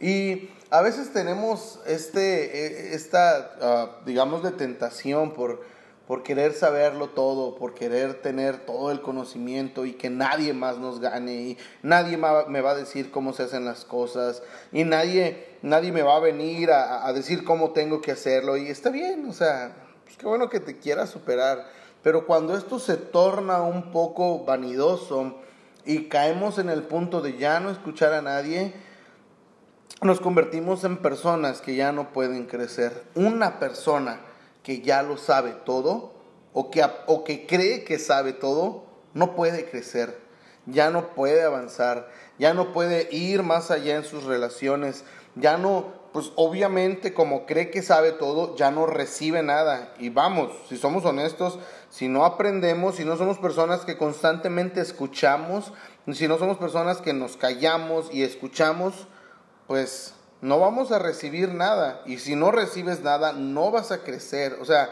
Y 0.00 0.48
a 0.70 0.80
veces 0.80 1.12
tenemos 1.12 1.80
este, 1.86 2.92
e, 2.92 2.94
esta, 2.94 3.58
ah, 3.60 4.00
digamos, 4.06 4.42
de 4.42 4.52
tentación 4.52 5.34
por, 5.34 5.73
por 6.06 6.22
querer 6.22 6.52
saberlo 6.52 7.08
todo, 7.10 7.56
por 7.56 7.74
querer 7.74 8.20
tener 8.20 8.66
todo 8.66 8.90
el 8.90 9.00
conocimiento 9.00 9.86
y 9.86 9.94
que 9.94 10.10
nadie 10.10 10.52
más 10.52 10.78
nos 10.78 11.00
gane 11.00 11.34
y 11.34 11.58
nadie 11.82 12.18
me 12.18 12.60
va 12.60 12.72
a 12.72 12.74
decir 12.74 13.10
cómo 13.10 13.32
se 13.32 13.44
hacen 13.44 13.64
las 13.64 13.84
cosas 13.84 14.42
y 14.70 14.84
nadie, 14.84 15.56
nadie 15.62 15.92
me 15.92 16.02
va 16.02 16.16
a 16.16 16.20
venir 16.20 16.70
a, 16.72 17.10
decir 17.14 17.44
cómo 17.44 17.70
tengo 17.70 18.02
que 18.02 18.12
hacerlo 18.12 18.56
y 18.56 18.68
está 18.68 18.90
bien, 18.90 19.26
o 19.28 19.32
sea, 19.32 19.74
pues 20.04 20.16
qué 20.18 20.26
bueno 20.26 20.50
que 20.50 20.60
te 20.60 20.78
quieras 20.78 21.08
superar, 21.08 21.66
pero 22.02 22.26
cuando 22.26 22.54
esto 22.54 22.78
se 22.78 22.98
torna 22.98 23.62
un 23.62 23.90
poco 23.90 24.44
vanidoso 24.44 25.36
y 25.86 26.08
caemos 26.08 26.58
en 26.58 26.68
el 26.68 26.82
punto 26.82 27.22
de 27.22 27.38
ya 27.38 27.60
no 27.60 27.70
escuchar 27.70 28.12
a 28.12 28.20
nadie, 28.20 28.74
nos 30.02 30.20
convertimos 30.20 30.84
en 30.84 30.98
personas 30.98 31.62
que 31.62 31.76
ya 31.76 31.92
no 31.92 32.12
pueden 32.12 32.44
crecer. 32.44 33.04
Una 33.14 33.58
persona 33.58 34.20
que 34.64 34.80
ya 34.80 35.04
lo 35.04 35.16
sabe 35.16 35.52
todo 35.64 36.12
o 36.52 36.70
que, 36.70 36.84
o 37.06 37.22
que 37.22 37.46
cree 37.46 37.84
que 37.84 38.00
sabe 38.00 38.32
todo, 38.32 38.84
no 39.12 39.36
puede 39.36 39.68
crecer, 39.68 40.18
ya 40.66 40.90
no 40.90 41.14
puede 41.14 41.42
avanzar, 41.42 42.08
ya 42.38 42.54
no 42.54 42.72
puede 42.72 43.08
ir 43.14 43.42
más 43.42 43.70
allá 43.70 43.96
en 43.96 44.04
sus 44.04 44.24
relaciones, 44.24 45.04
ya 45.34 45.58
no, 45.58 45.92
pues 46.12 46.32
obviamente 46.36 47.12
como 47.12 47.44
cree 47.44 47.70
que 47.70 47.82
sabe 47.82 48.12
todo, 48.12 48.56
ya 48.56 48.70
no 48.70 48.86
recibe 48.86 49.42
nada. 49.42 49.92
Y 49.98 50.08
vamos, 50.08 50.52
si 50.68 50.76
somos 50.76 51.04
honestos, 51.04 51.58
si 51.90 52.08
no 52.08 52.24
aprendemos, 52.24 52.96
si 52.96 53.04
no 53.04 53.16
somos 53.16 53.38
personas 53.38 53.80
que 53.80 53.98
constantemente 53.98 54.80
escuchamos, 54.80 55.72
si 56.12 56.28
no 56.28 56.38
somos 56.38 56.56
personas 56.56 56.98
que 57.00 57.12
nos 57.12 57.36
callamos 57.36 58.08
y 58.12 58.22
escuchamos, 58.22 59.08
pues 59.66 60.13
no 60.44 60.60
vamos 60.60 60.92
a 60.92 60.98
recibir 60.98 61.54
nada. 61.54 62.02
Y 62.04 62.18
si 62.18 62.36
no 62.36 62.50
recibes 62.50 63.00
nada, 63.00 63.32
no 63.32 63.70
vas 63.70 63.90
a 63.92 64.02
crecer. 64.02 64.58
O 64.60 64.66
sea, 64.66 64.90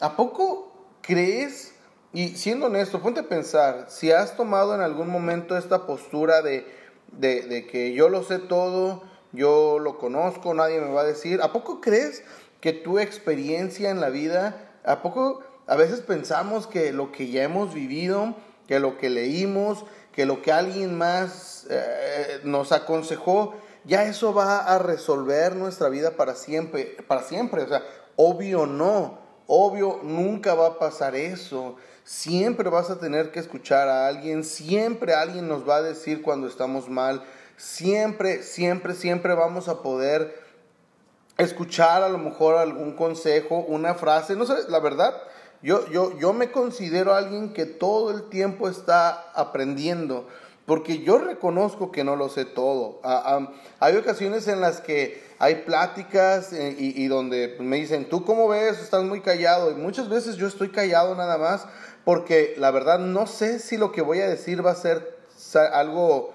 ¿a 0.00 0.16
poco 0.16 0.72
crees? 1.02 1.74
Y 2.14 2.28
siendo 2.28 2.66
honesto, 2.66 3.02
ponte 3.02 3.20
a 3.20 3.28
pensar, 3.28 3.84
si 3.90 4.12
has 4.12 4.34
tomado 4.34 4.74
en 4.74 4.80
algún 4.80 5.10
momento 5.10 5.58
esta 5.58 5.86
postura 5.86 6.40
de, 6.40 6.66
de, 7.12 7.66
que 7.70 7.92
yo 7.92 8.08
lo 8.08 8.22
sé 8.22 8.38
todo, 8.38 9.02
yo 9.32 9.78
lo 9.78 9.98
conozco, 9.98 10.54
nadie 10.54 10.80
me 10.80 10.90
va 10.90 11.02
a 11.02 11.04
decir, 11.04 11.42
¿a 11.42 11.52
poco 11.52 11.82
crees 11.82 12.24
que 12.62 12.72
tu 12.72 12.98
experiencia 12.98 13.90
en 13.90 14.00
la 14.00 14.08
vida, 14.08 14.70
a 14.84 15.02
poco 15.02 15.42
a 15.66 15.76
veces 15.76 16.00
pensamos 16.00 16.66
que 16.66 16.94
lo 16.94 17.12
que 17.12 17.28
ya 17.28 17.42
hemos 17.42 17.74
vivido, 17.74 18.36
que 18.66 18.80
lo 18.80 18.96
que 18.96 19.10
leímos, 19.10 19.84
que 20.12 20.24
lo 20.24 20.40
que 20.40 20.50
alguien 20.50 20.96
más 20.96 21.66
eh, 21.68 22.40
nos 22.44 22.72
aconsejó, 22.72 23.54
ya 23.84 24.04
eso 24.04 24.34
va 24.34 24.60
a 24.60 24.78
resolver 24.78 25.56
nuestra 25.56 25.88
vida 25.88 26.12
para 26.12 26.34
siempre, 26.34 26.96
para 27.06 27.22
siempre. 27.22 27.62
O 27.62 27.68
sea, 27.68 27.82
obvio 28.16 28.66
no, 28.66 29.18
obvio 29.46 30.00
nunca 30.02 30.54
va 30.54 30.66
a 30.68 30.78
pasar 30.78 31.14
eso. 31.14 31.76
Siempre 32.04 32.70
vas 32.70 32.90
a 32.90 32.98
tener 32.98 33.30
que 33.30 33.40
escuchar 33.40 33.88
a 33.88 34.06
alguien, 34.06 34.44
siempre 34.44 35.14
alguien 35.14 35.48
nos 35.48 35.68
va 35.68 35.76
a 35.76 35.82
decir 35.82 36.22
cuando 36.22 36.46
estamos 36.46 36.88
mal, 36.88 37.22
siempre, 37.56 38.42
siempre, 38.42 38.94
siempre 38.94 39.34
vamos 39.34 39.68
a 39.68 39.82
poder 39.82 40.42
escuchar 41.36 42.02
a 42.02 42.08
lo 42.08 42.18
mejor 42.18 42.56
algún 42.56 42.96
consejo, 42.96 43.58
una 43.58 43.94
frase, 43.94 44.36
no 44.36 44.46
sé, 44.46 44.54
la 44.68 44.80
verdad, 44.80 45.14
yo, 45.62 45.88
yo, 45.88 46.18
yo 46.18 46.32
me 46.32 46.50
considero 46.50 47.14
alguien 47.14 47.52
que 47.52 47.66
todo 47.66 48.10
el 48.10 48.28
tiempo 48.28 48.68
está 48.68 49.30
aprendiendo 49.34 50.28
porque 50.68 50.98
yo 50.98 51.16
reconozco 51.16 51.90
que 51.90 52.04
no 52.04 52.14
lo 52.14 52.28
sé 52.28 52.44
todo. 52.44 53.00
hay 53.80 53.96
ocasiones 53.96 54.46
en 54.48 54.60
las 54.60 54.82
que 54.82 55.26
hay 55.38 55.62
pláticas 55.62 56.52
eh, 56.52 56.76
y, 56.78 57.08
donde 57.08 57.56
me 57.58 57.76
dicen, 57.76 58.06
¿tú 58.10 58.22
cómo 58.22 58.48
ves? 58.48 58.78
Estás 58.78 59.02
muy 59.02 59.22
callado. 59.22 59.70
Y 59.70 59.76
muchas 59.76 60.10
veces 60.10 60.36
yo 60.36 60.46
estoy 60.46 60.68
callado 60.68 61.14
nada 61.14 61.38
más 61.38 61.66
porque 62.04 62.54
la 62.58 62.70
verdad 62.70 62.98
no 62.98 63.26
sé 63.26 63.60
si 63.60 63.78
lo 63.78 63.92
que 63.92 64.02
voy 64.02 64.20
a 64.20 64.28
decir 64.28 64.64
va 64.64 64.72
a 64.72 64.74
ser 64.74 65.16
algo 65.72 66.34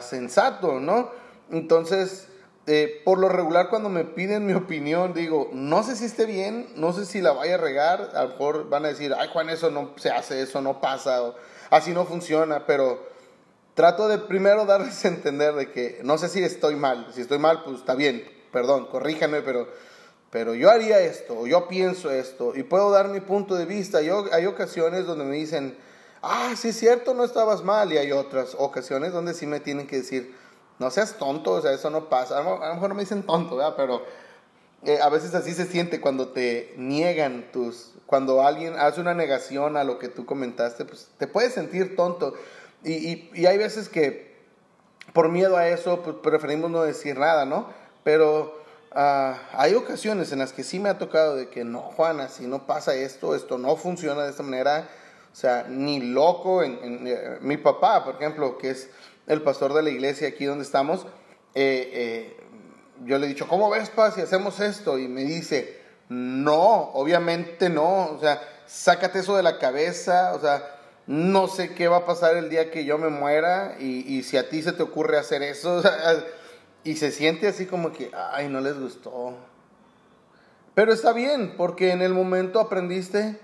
sensato, 0.00 0.80
¿no? 0.80 1.10
Entonces, 1.50 2.28
eh, 2.66 3.02
por 3.04 3.18
lo 3.18 3.28
regular 3.28 3.68
cuando 3.68 3.90
me 3.90 4.04
piden 4.06 4.46
mi 4.46 4.54
opinión, 4.54 5.12
digo, 5.12 5.50
no 5.52 5.82
sé 5.82 5.96
si 5.96 6.06
esté 6.06 6.24
bien, 6.24 6.68
no 6.76 6.94
sé 6.94 7.04
si 7.04 7.20
la 7.20 7.32
vaya 7.32 7.56
a 7.56 7.58
regar, 7.58 8.12
a 8.14 8.22
lo 8.22 8.28
mejor 8.30 8.70
van 8.70 8.86
a 8.86 8.88
decir, 8.88 9.14
ay 9.18 9.28
Juan, 9.30 9.50
eso 9.50 9.70
no 9.70 9.90
se 9.96 10.10
hace, 10.10 10.40
eso 10.40 10.62
no 10.62 10.80
pasa, 10.80 11.34
así 11.68 11.92
no 11.92 12.06
funciona, 12.06 12.64
pero 12.64 13.19
trato 13.80 14.08
de 14.08 14.18
primero 14.18 14.66
darles 14.66 15.02
a 15.06 15.08
entender 15.08 15.54
de 15.54 15.72
que 15.72 16.00
no 16.04 16.18
sé 16.18 16.28
si 16.28 16.44
estoy 16.44 16.76
mal, 16.76 17.06
si 17.14 17.22
estoy 17.22 17.38
mal, 17.38 17.64
pues 17.64 17.78
está 17.78 17.94
bien, 17.94 18.30
perdón, 18.52 18.88
corríjanme, 18.88 19.40
pero, 19.40 19.68
pero 20.28 20.54
yo 20.54 20.70
haría 20.70 21.00
esto, 21.00 21.46
yo 21.46 21.66
pienso 21.66 22.10
esto, 22.10 22.54
y 22.54 22.62
puedo 22.62 22.90
dar 22.90 23.08
mi 23.08 23.20
punto 23.20 23.54
de 23.54 23.64
vista. 23.64 24.02
Yo, 24.02 24.26
hay 24.32 24.44
ocasiones 24.44 25.06
donde 25.06 25.24
me 25.24 25.36
dicen, 25.36 25.78
ah, 26.20 26.52
sí 26.58 26.68
es 26.68 26.78
cierto, 26.78 27.14
no 27.14 27.24
estabas 27.24 27.64
mal, 27.64 27.90
y 27.90 27.96
hay 27.96 28.12
otras 28.12 28.54
ocasiones 28.58 29.14
donde 29.14 29.32
sí 29.32 29.46
me 29.46 29.60
tienen 29.60 29.86
que 29.86 29.96
decir, 29.96 30.34
no 30.78 30.90
seas 30.90 31.16
tonto, 31.16 31.52
o 31.52 31.62
sea, 31.62 31.72
eso 31.72 31.88
no 31.88 32.10
pasa. 32.10 32.38
A 32.38 32.42
lo, 32.42 32.58
mejor 32.58 32.90
no 32.90 32.94
me 32.94 33.04
dicen 33.04 33.22
tonto. 33.22 33.58
Pero 33.78 34.02
eh, 34.84 34.98
a 35.00 35.08
veces 35.08 35.34
así 35.34 35.54
se 35.54 35.64
siente 35.64 36.02
cuando 36.02 36.28
te 36.28 36.74
niegan 36.76 37.50
tus, 37.50 37.94
cuando 38.04 38.42
alguien 38.42 38.74
hace 38.76 39.00
una 39.00 39.14
negación 39.14 39.78
a 39.78 39.84
lo 39.84 39.98
que 39.98 40.08
tú 40.08 40.26
comentaste, 40.26 40.84
pues 40.84 41.08
te 41.16 41.26
puedes 41.26 41.54
sentir 41.54 41.96
tonto. 41.96 42.34
Y, 42.82 43.28
y, 43.34 43.46
hay 43.46 43.58
veces 43.58 43.88
que 43.88 44.36
por 45.12 45.28
miedo 45.28 45.56
a 45.56 45.68
eso 45.68 46.02
pues, 46.02 46.16
preferimos 46.22 46.70
no 46.70 46.82
decir 46.82 47.18
nada, 47.18 47.44
¿no? 47.44 47.68
Pero 48.04 48.58
ah, 48.92 49.38
hay 49.52 49.74
ocasiones 49.74 50.32
en 50.32 50.38
las 50.38 50.52
que 50.52 50.64
sí 50.64 50.78
me 50.80 50.88
ha 50.88 50.98
tocado 50.98 51.36
de 51.36 51.48
que 51.48 51.64
no, 51.64 51.80
Juana, 51.80 52.28
si 52.28 52.46
no 52.46 52.66
pasa 52.66 52.94
esto, 52.94 53.34
esto 53.34 53.58
no 53.58 53.76
funciona 53.76 54.24
de 54.24 54.30
esta 54.30 54.42
manera. 54.42 54.88
O 55.32 55.36
sea, 55.36 55.66
ni 55.68 56.00
loco. 56.00 56.62
En, 56.62 57.06
eh, 57.06 57.38
mi 57.40 57.56
papá, 57.56 58.04
por 58.04 58.16
ejemplo, 58.16 58.58
que 58.58 58.70
es 58.70 58.90
el 59.26 59.42
pastor 59.42 59.74
de 59.74 59.82
la 59.82 59.90
iglesia 59.90 60.28
aquí 60.28 60.44
donde 60.44 60.64
estamos, 60.64 61.06
eh, 61.54 61.90
eh, 61.92 62.36
yo 63.04 63.18
le 63.18 63.26
he 63.26 63.28
dicho, 63.28 63.46
¿cómo 63.46 63.70
ves, 63.70 63.90
pa, 63.90 64.10
si 64.10 64.20
hacemos 64.20 64.60
esto? 64.60 64.98
Y 64.98 65.08
me 65.08 65.24
dice, 65.24 65.80
no, 66.08 66.90
obviamente 66.94 67.68
no. 67.68 68.06
O 68.06 68.18
sea, 68.18 68.40
sácate 68.66 69.20
eso 69.20 69.36
de 69.36 69.42
la 69.42 69.58
cabeza. 69.58 70.32
O 70.34 70.40
sea, 70.40 70.79
no 71.10 71.48
sé 71.48 71.74
qué 71.74 71.88
va 71.88 71.96
a 71.96 72.06
pasar 72.06 72.36
el 72.36 72.50
día 72.50 72.70
que 72.70 72.84
yo 72.84 72.96
me 72.96 73.08
muera 73.08 73.74
y, 73.80 74.22
si 74.22 74.36
a 74.36 74.48
ti 74.48 74.62
se 74.62 74.70
te 74.70 74.84
ocurre 74.84 75.18
hacer 75.18 75.42
eso, 75.42 75.82
y 76.84 76.94
se 76.94 77.10
siente 77.10 77.48
así 77.48 77.66
como 77.66 77.92
que, 77.92 78.12
ay, 78.14 78.46
no 78.46 78.60
les 78.60 78.78
gustó. 78.78 79.34
Pero 80.72 80.92
está 80.92 81.12
bien, 81.12 81.54
porque 81.56 81.90
en 81.90 82.00
el 82.00 82.14
momento 82.14 82.60
aprendiste, 82.60 83.40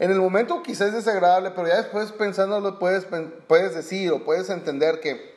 en 0.00 0.10
el 0.10 0.18
momento 0.18 0.64
quizás 0.64 0.88
es 0.88 0.94
desagradable, 0.94 1.52
pero 1.52 1.68
ya 1.68 1.76
después 1.76 2.10
pensándolo 2.10 2.80
puedes, 2.80 3.06
puedes 3.46 3.76
decir 3.76 4.10
o 4.10 4.24
puedes 4.24 4.50
entender 4.50 4.98
que, 4.98 5.36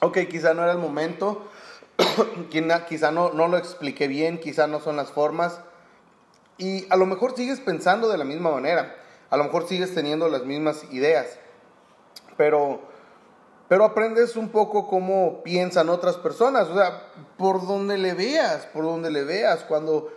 ok, 0.00 0.18
quizá 0.28 0.54
no 0.54 0.64
era 0.64 0.72
el 0.72 0.78
momento, 0.78 1.48
quizá 2.88 3.12
no, 3.12 3.32
no 3.32 3.46
lo 3.46 3.58
expliqué 3.58 4.08
bien, 4.08 4.40
quizá 4.40 4.66
no 4.66 4.80
son 4.80 4.96
las 4.96 5.12
formas, 5.12 5.60
y 6.58 6.84
a 6.90 6.96
lo 6.96 7.06
mejor 7.06 7.36
sigues 7.36 7.60
pensando 7.60 8.08
de 8.08 8.18
la 8.18 8.24
misma 8.24 8.50
manera 8.50 9.05
a 9.30 9.36
lo 9.36 9.44
mejor 9.44 9.66
sigues 9.66 9.94
teniendo 9.94 10.28
las 10.28 10.44
mismas 10.44 10.84
ideas, 10.92 11.38
pero, 12.36 12.80
pero 13.68 13.84
aprendes 13.84 14.36
un 14.36 14.50
poco 14.50 14.86
cómo 14.86 15.42
piensan 15.42 15.88
otras 15.88 16.16
personas, 16.16 16.68
o 16.68 16.74
sea, 16.74 17.12
por 17.36 17.66
donde 17.66 17.98
le 17.98 18.14
veas, 18.14 18.66
por 18.66 18.84
donde 18.84 19.10
le 19.10 19.24
veas, 19.24 19.64
cuando 19.64 20.10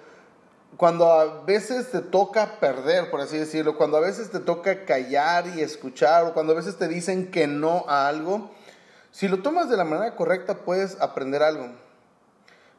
cuando 0.77 1.11
a 1.11 1.43
veces 1.43 1.91
te 1.91 1.99
toca 1.99 2.59
perder, 2.59 3.09
por 3.09 3.21
así 3.21 3.37
decirlo, 3.37 3.75
cuando 3.77 3.97
a 3.97 4.01
veces 4.01 4.29
te 4.29 4.39
toca 4.39 4.85
callar 4.85 5.47
y 5.47 5.61
escuchar, 5.61 6.25
o 6.25 6.33
cuando 6.33 6.53
a 6.53 6.55
veces 6.55 6.77
te 6.77 6.87
dicen 6.87 7.31
que 7.31 7.47
no 7.47 7.85
a 7.87 8.07
algo, 8.07 8.51
si 9.11 9.27
lo 9.27 9.41
tomas 9.41 9.69
de 9.69 9.77
la 9.77 9.83
manera 9.83 10.15
correcta 10.15 10.59
puedes 10.59 10.99
aprender 11.01 11.43
algo. 11.43 11.67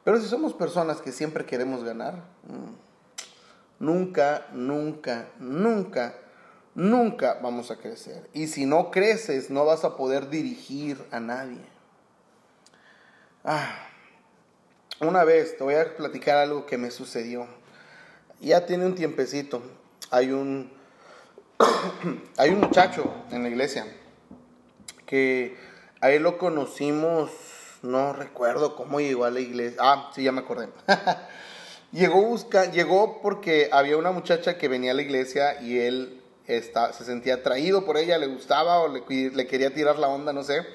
Pero 0.04 0.18
si 0.18 0.26
somos 0.28 0.54
personas 0.54 1.02
que 1.02 1.12
siempre 1.12 1.44
queremos 1.44 1.84
ganar, 1.84 2.14
mm, 2.44 3.84
nunca, 3.84 4.46
nunca, 4.52 5.28
nunca, 5.38 6.14
nunca 6.74 7.38
vamos 7.42 7.70
a 7.70 7.76
crecer. 7.76 8.28
Y 8.32 8.46
si 8.46 8.66
no 8.66 8.90
creces, 8.90 9.50
no 9.50 9.64
vas 9.64 9.84
a 9.84 9.96
poder 9.96 10.30
dirigir 10.30 11.02
a 11.10 11.20
nadie. 11.20 11.64
Ah, 13.44 13.86
una 15.00 15.24
vez 15.24 15.56
te 15.56 15.64
voy 15.64 15.74
a 15.74 15.96
platicar 15.96 16.36
algo 16.36 16.66
que 16.66 16.78
me 16.78 16.90
sucedió. 16.90 17.46
Ya 18.40 18.66
tiene 18.66 18.86
un 18.86 18.94
tiempecito. 18.94 19.62
Hay 20.10 20.30
un, 20.30 20.70
hay 22.36 22.50
un 22.50 22.60
muchacho 22.60 23.12
en 23.30 23.42
la 23.42 23.48
iglesia 23.48 23.86
que 25.06 25.56
a 26.00 26.10
él 26.12 26.22
lo 26.22 26.38
conocimos, 26.38 27.30
no 27.82 28.12
recuerdo 28.12 28.76
cómo 28.76 29.00
llegó 29.00 29.24
a 29.24 29.30
la 29.30 29.40
iglesia. 29.40 29.76
Ah, 29.80 30.10
sí, 30.14 30.22
ya 30.22 30.32
me 30.32 30.40
acordé. 30.40 30.68
llegó, 31.92 32.22
busca, 32.22 32.70
llegó 32.70 33.20
porque 33.20 33.68
había 33.72 33.96
una 33.96 34.12
muchacha 34.12 34.56
que 34.56 34.68
venía 34.68 34.92
a 34.92 34.94
la 34.94 35.02
iglesia 35.02 35.60
y 35.60 35.78
él 35.78 36.19
se 36.92 37.04
sentía 37.04 37.34
atraído 37.34 37.84
por 37.84 37.96
ella, 37.96 38.18
le 38.18 38.26
gustaba 38.26 38.80
o 38.80 38.88
le, 38.88 39.04
quería 39.46 39.72
tirar 39.72 39.98
la 39.98 40.08
onda, 40.08 40.32
no 40.32 40.42
sé. 40.42 40.66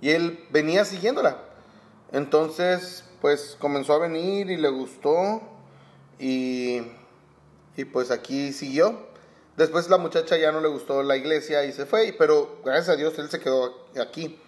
Y 0.00 0.10
él 0.10 0.46
venía 0.50 0.84
siguiéndola. 0.84 1.38
Entonces, 2.12 3.04
pues 3.20 3.56
comenzó 3.58 3.94
a 3.94 3.98
venir 3.98 4.50
y 4.50 4.56
le 4.56 4.68
gustó 4.68 5.42
y, 6.18 6.82
y 7.76 7.84
pues 7.84 8.10
aquí 8.10 8.52
siguió. 8.52 9.10
Después 9.56 9.88
la 9.90 9.98
muchacha 9.98 10.36
ya 10.36 10.50
no 10.52 10.60
le 10.60 10.68
gustó 10.68 11.02
la 11.02 11.16
iglesia 11.16 11.64
y 11.64 11.72
se 11.72 11.84
fue, 11.86 12.14
pero 12.18 12.60
gracias 12.64 12.90
a 12.90 12.96
Dios 12.96 13.18
él 13.18 13.28
se 13.28 13.38
quedó 13.38 13.86
aquí 14.00 14.40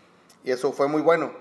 y 0.45 0.51
eso 0.51 0.73
fue 0.73 0.89
muy 0.89 1.03
bueno. 1.03 1.33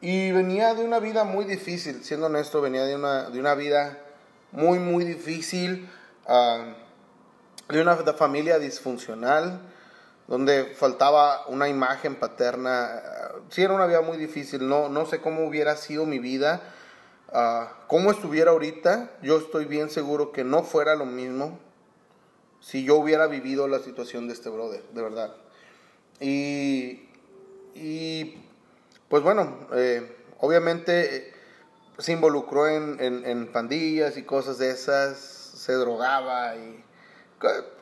y 0.00 0.32
venía 0.32 0.74
de 0.74 0.84
una 0.84 0.98
vida 0.98 1.24
muy 1.24 1.44
difícil, 1.44 2.04
siendo 2.04 2.26
honesto, 2.26 2.60
venía 2.60 2.84
de 2.84 2.96
una, 2.96 3.30
de 3.30 3.40
una 3.40 3.54
vida 3.54 3.98
muy, 4.50 4.78
muy 4.78 5.04
difícil, 5.04 5.88
de 7.72 7.80
una 7.80 7.96
familia 7.96 8.58
disfuncional 8.58 9.60
donde 10.28 10.74
faltaba 10.76 11.46
una 11.48 11.68
imagen 11.68 12.16
paterna. 12.16 13.02
Sí, 13.50 13.62
era 13.62 13.74
una 13.74 13.86
vida 13.86 14.00
muy 14.00 14.16
difícil, 14.16 14.68
no, 14.68 14.88
no 14.88 15.06
sé 15.06 15.20
cómo 15.20 15.46
hubiera 15.46 15.76
sido 15.76 16.06
mi 16.06 16.18
vida, 16.18 16.62
uh, 17.32 17.66
cómo 17.86 18.10
estuviera 18.10 18.52
ahorita, 18.52 19.10
yo 19.22 19.38
estoy 19.38 19.64
bien 19.64 19.90
seguro 19.90 20.32
que 20.32 20.44
no 20.44 20.62
fuera 20.62 20.94
lo 20.94 21.06
mismo 21.06 21.58
si 22.60 22.84
yo 22.84 22.96
hubiera 22.96 23.26
vivido 23.26 23.66
la 23.66 23.80
situación 23.80 24.28
de 24.28 24.34
este 24.34 24.48
brother, 24.48 24.82
de 24.92 25.02
verdad. 25.02 25.34
Y, 26.20 27.08
y 27.74 28.42
pues 29.08 29.22
bueno, 29.22 29.66
eh, 29.74 30.16
obviamente 30.38 31.16
eh, 31.16 31.32
se 31.98 32.12
involucró 32.12 32.68
en, 32.68 32.98
en, 33.00 33.26
en 33.26 33.50
pandillas 33.50 34.16
y 34.16 34.22
cosas 34.22 34.58
de 34.58 34.70
esas, 34.70 35.18
se 35.18 35.72
drogaba 35.72 36.54
y 36.56 36.81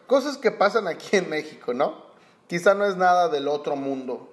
cosas 0.06 0.36
que 0.36 0.50
pasan 0.50 0.88
aquí 0.88 1.16
en 1.16 1.30
México, 1.30 1.74
¿no? 1.74 2.04
Quizá 2.46 2.74
no 2.74 2.84
es 2.84 2.96
nada 2.96 3.28
del 3.28 3.48
otro 3.48 3.76
mundo, 3.76 4.32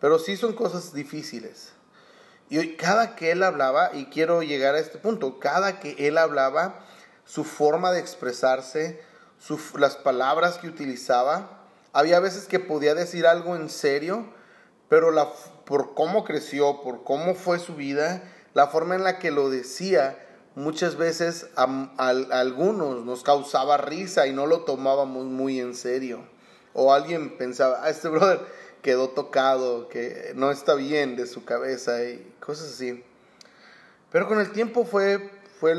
pero 0.00 0.18
sí 0.18 0.36
son 0.36 0.52
cosas 0.52 0.92
difíciles. 0.92 1.72
Y 2.50 2.76
cada 2.76 3.16
que 3.16 3.32
él 3.32 3.42
hablaba, 3.42 3.90
y 3.94 4.06
quiero 4.06 4.42
llegar 4.42 4.74
a 4.74 4.78
este 4.78 4.98
punto, 4.98 5.38
cada 5.38 5.80
que 5.80 5.96
él 6.06 6.18
hablaba, 6.18 6.80
su 7.24 7.44
forma 7.44 7.90
de 7.90 8.00
expresarse, 8.00 9.00
las 9.78 9.96
palabras 9.96 10.58
que 10.58 10.68
utilizaba, 10.68 11.62
había 11.92 12.20
veces 12.20 12.46
que 12.46 12.60
podía 12.60 12.94
decir 12.94 13.26
algo 13.26 13.56
en 13.56 13.70
serio, 13.70 14.26
pero 14.88 15.10
por 15.64 15.94
cómo 15.94 16.24
creció, 16.24 16.82
por 16.82 17.02
cómo 17.02 17.34
fue 17.34 17.58
su 17.58 17.74
vida, 17.74 18.22
la 18.52 18.66
forma 18.66 18.94
en 18.94 19.04
la 19.04 19.18
que 19.18 19.30
lo 19.30 19.48
decía, 19.48 20.18
muchas 20.54 20.96
veces 20.96 21.48
a 21.56 21.66
algunos 22.32 23.04
nos 23.04 23.22
causaba 23.22 23.76
risa 23.76 24.26
y 24.26 24.32
no 24.32 24.46
lo 24.46 24.60
tomábamos 24.60 25.26
muy 25.26 25.60
en 25.60 25.74
serio 25.74 26.34
o 26.74 26.92
alguien 26.92 27.38
pensaba, 27.38 27.80
ah, 27.82 27.88
este 27.88 28.08
brother 28.10 28.40
quedó 28.82 29.08
tocado, 29.08 29.88
que 29.88 30.32
no 30.34 30.50
está 30.50 30.74
bien 30.74 31.16
de 31.16 31.26
su 31.26 31.44
cabeza 31.44 32.04
y 32.04 32.34
cosas 32.40 32.74
así. 32.74 33.02
Pero 34.12 34.28
con 34.28 34.38
el 34.38 34.52
tiempo 34.52 34.84
fue, 34.84 35.30
fue 35.58 35.74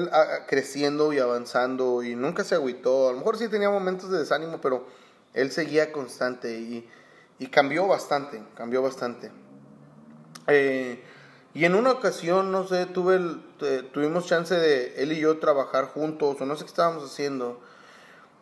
creciendo 0.48 1.14
y 1.14 1.20
avanzando 1.20 2.02
y 2.02 2.16
nunca 2.16 2.44
se 2.44 2.56
agüitó. 2.56 3.10
A 3.10 3.12
lo 3.12 3.20
mejor 3.20 3.38
sí 3.38 3.48
tenía 3.48 3.70
momentos 3.70 4.10
de 4.10 4.18
desánimo, 4.18 4.60
pero 4.60 4.88
él 5.34 5.52
seguía 5.52 5.92
constante 5.92 6.58
y, 6.58 6.90
y 7.38 7.48
cambió 7.48 7.86
bastante, 7.86 8.42
cambió 8.56 8.82
bastante. 8.82 9.32
Eh, 10.48 11.04
y 11.56 11.64
en 11.64 11.74
una 11.74 11.92
ocasión, 11.92 12.52
no 12.52 12.68
sé, 12.68 12.86
tuve 12.86 13.18
tuvimos 13.94 14.26
chance 14.28 14.54
de 14.54 15.02
él 15.02 15.14
y 15.14 15.22
yo 15.22 15.40
trabajar 15.40 15.86
juntos 15.86 16.36
o 16.42 16.46
no 16.46 16.58
sé 16.58 16.66
qué 16.66 16.70
estábamos 16.70 17.06
haciendo. 17.06 17.62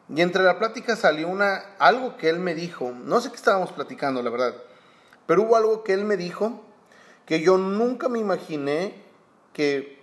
Y 0.09 0.21
entre 0.21 0.41
la 0.41 0.57
plática 0.57 0.95
salió 0.95 1.27
una, 1.27 1.75
algo 1.77 2.17
que 2.17 2.27
él 2.27 2.39
me 2.39 2.55
dijo, 2.55 2.91
no 2.91 3.21
sé 3.21 3.29
qué 3.29 3.35
estábamos 3.35 3.71
platicando, 3.71 4.23
la 4.23 4.31
verdad, 4.31 4.55
pero 5.27 5.43
hubo 5.43 5.55
algo 5.55 5.83
que 5.83 5.93
él 5.93 6.05
me 6.05 6.17
dijo 6.17 6.63
que 7.27 7.41
yo 7.41 7.59
nunca 7.59 8.09
me 8.09 8.17
imaginé 8.17 8.95
que, 9.53 10.01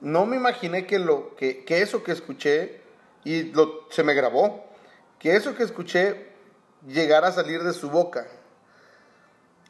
no 0.00 0.24
me 0.24 0.36
imaginé 0.36 0.86
que, 0.86 0.98
lo, 0.98 1.36
que, 1.36 1.62
que 1.66 1.82
eso 1.82 2.02
que 2.02 2.12
escuché, 2.12 2.80
y 3.22 3.52
lo, 3.52 3.86
se 3.90 4.02
me 4.02 4.14
grabó, 4.14 4.64
que 5.18 5.36
eso 5.36 5.54
que 5.54 5.62
escuché 5.62 6.32
llegara 6.86 7.28
a 7.28 7.32
salir 7.32 7.62
de 7.62 7.74
su 7.74 7.90
boca. 7.90 8.26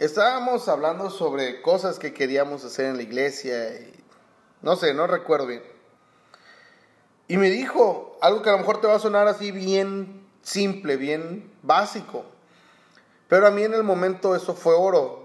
Estábamos 0.03 0.69
hablando 0.69 1.11
sobre 1.11 1.63
cosas 1.63 2.01
que 2.01 2.13
queríamos 2.13 2.65
hacer 2.65 2.87
en 2.87 2.97
la 2.97 3.05
iglesia, 3.05 3.73
y, 3.73 4.05
no 4.61 4.75
sé, 4.75 4.95
no 4.95 5.07
recuerdo 5.07 5.47
bien. 5.47 5.63
Y 7.29 7.37
me 7.37 7.51
dijo 7.51 8.19
algo 8.21 8.43
que 8.43 8.49
a 8.49 8.55
lo 8.55 8.59
mejor 8.59 8.81
te 8.81 8.89
va 8.89 8.97
a 8.97 8.99
sonar 8.99 9.29
así 9.29 9.53
bien 9.53 10.27
simple, 10.43 10.97
bien 10.97 11.53
básico. 11.63 12.25
Pero 13.29 13.47
a 13.47 13.53
mí 13.53 13.63
en 13.63 13.75
el 13.75 13.85
momento 13.85 14.35
eso 14.35 14.55
fue 14.55 14.75
oro. 14.75 15.25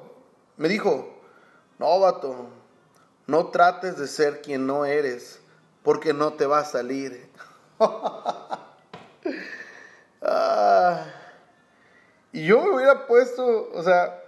Me 0.58 0.68
dijo, 0.68 1.10
no, 1.80 2.00
vato, 2.00 2.46
no 3.26 3.48
trates 3.48 3.98
de 3.98 4.06
ser 4.06 4.44
quien 4.44 4.68
no 4.68 4.86
eres, 4.86 5.40
porque 5.82 6.14
no 6.14 6.34
te 6.34 6.46
va 6.46 6.60
a 6.60 6.66
salir. 6.66 7.32
Ah. 10.30 11.06
y 12.34 12.46
yo 12.46 12.62
me 12.62 12.76
hubiera 12.76 13.08
puesto, 13.08 13.70
o 13.72 13.84
sea, 13.84 14.27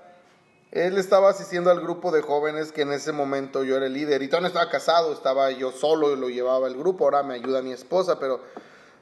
él 0.72 1.00
estaba 1.00 1.30
asistiendo 1.30 1.72
al 1.72 1.82
grupo 1.82 2.12
de 2.12 2.22
jóvenes 2.22 2.72
que 2.72 2.84
en 2.84 2.92
ese 2.92 3.12
momento 3.12 3.64
yo 3.64 3.76
era 3.76 3.88
el 3.88 3.94
líder. 3.94 4.22
Y 4.22 4.28
todavía 4.28 4.42
no 4.42 4.48
estaba 4.48 4.70
casado, 4.70 5.12
estaba 5.12 5.50
yo 5.52 5.72
solo 5.72 6.14
y 6.14 6.16
lo 6.16 6.30
llevaba 6.30 6.68
el 6.68 6.78
grupo. 6.78 7.06
Ahora 7.06 7.24
me 7.24 7.34
ayuda 7.34 7.64
mi 7.64 7.72
esposa, 7.72 8.20
pero 8.20 8.36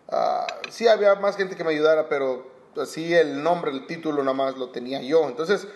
uh, 0.08 0.70
sí 0.70 0.88
había 0.88 1.16
más 1.16 1.36
gente 1.36 1.58
que 1.58 1.66
me 1.66 1.72
ayudara, 1.72 2.08
pero 2.08 2.48
así 2.82 3.14
el 3.14 3.44
nombre, 3.44 3.72
el 3.72 3.86
título 3.86 4.24
nada 4.24 4.34
más 4.34 4.58
lo 4.58 4.70
tenía 4.70 5.02
yo. 5.02 5.28
Entonces, 5.28 5.68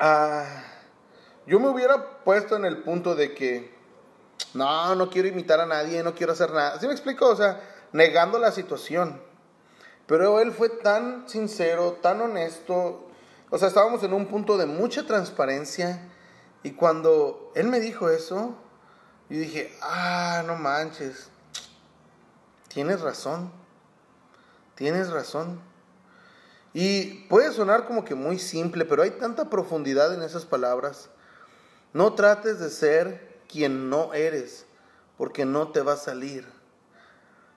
uh, 0.00 0.44
yo 1.46 1.60
me 1.60 1.68
hubiera 1.68 2.24
puesto 2.24 2.56
en 2.56 2.64
el 2.64 2.78
punto 2.78 3.14
de 3.14 3.34
que, 3.34 3.72
no, 4.52 4.96
no 4.96 5.10
quiero 5.10 5.28
imitar 5.28 5.60
a 5.60 5.66
nadie, 5.66 6.02
no 6.02 6.14
quiero 6.14 6.32
hacer 6.32 6.50
nada. 6.50 6.80
¿Sí 6.80 6.86
me 6.88 6.92
explico? 6.92 7.28
O 7.28 7.36
sea, 7.36 7.60
negando 7.92 8.40
la 8.40 8.50
situación. 8.50 9.22
Pero 10.08 10.40
él 10.40 10.50
fue 10.50 10.70
tan 10.70 11.28
sincero, 11.28 11.98
tan 12.00 12.20
honesto, 12.20 13.06
o 13.50 13.58
sea, 13.58 13.68
estábamos 13.68 14.02
en 14.02 14.12
un 14.12 14.26
punto 14.26 14.58
de 14.58 14.66
mucha 14.66 15.06
transparencia 15.06 16.08
y 16.62 16.72
cuando 16.72 17.52
él 17.54 17.68
me 17.68 17.80
dijo 17.80 18.10
eso, 18.10 18.56
yo 19.28 19.38
dije, 19.38 19.72
ah, 19.82 20.42
no 20.46 20.56
manches, 20.56 21.28
tienes 22.68 23.00
razón, 23.00 23.52
tienes 24.74 25.10
razón. 25.10 25.60
Y 26.72 27.24
puede 27.28 27.52
sonar 27.52 27.86
como 27.86 28.04
que 28.04 28.14
muy 28.14 28.38
simple, 28.38 28.84
pero 28.84 29.02
hay 29.02 29.12
tanta 29.12 29.48
profundidad 29.48 30.12
en 30.12 30.22
esas 30.22 30.44
palabras. 30.44 31.08
No 31.92 32.14
trates 32.14 32.58
de 32.58 32.68
ser 32.68 33.40
quien 33.48 33.88
no 33.88 34.12
eres, 34.12 34.66
porque 35.16 35.44
no 35.44 35.68
te 35.68 35.80
va 35.80 35.94
a 35.94 35.96
salir. 35.96 36.46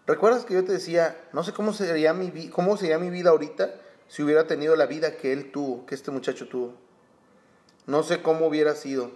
¿Recuerdas 0.07 0.45
que 0.45 0.53
yo 0.53 0.63
te 0.63 0.71
decía, 0.71 1.19
no 1.33 1.43
sé 1.43 1.51
cómo 1.51 1.73
sería 1.73 2.13
mi, 2.13 2.49
cómo 2.49 2.77
sería 2.77 2.97
mi 2.97 3.09
vida 3.09 3.31
ahorita? 3.31 3.73
Si 4.09 4.23
hubiera 4.23 4.47
tenido 4.47 4.75
la 4.75 4.87
vida 4.87 5.15
que 5.15 5.31
él 5.31 5.51
tuvo, 5.51 5.85
que 5.85 5.95
este 5.95 6.11
muchacho 6.11 6.49
tuvo. 6.49 6.73
No 7.85 8.03
sé 8.03 8.21
cómo 8.21 8.47
hubiera 8.47 8.75
sido. 8.75 9.11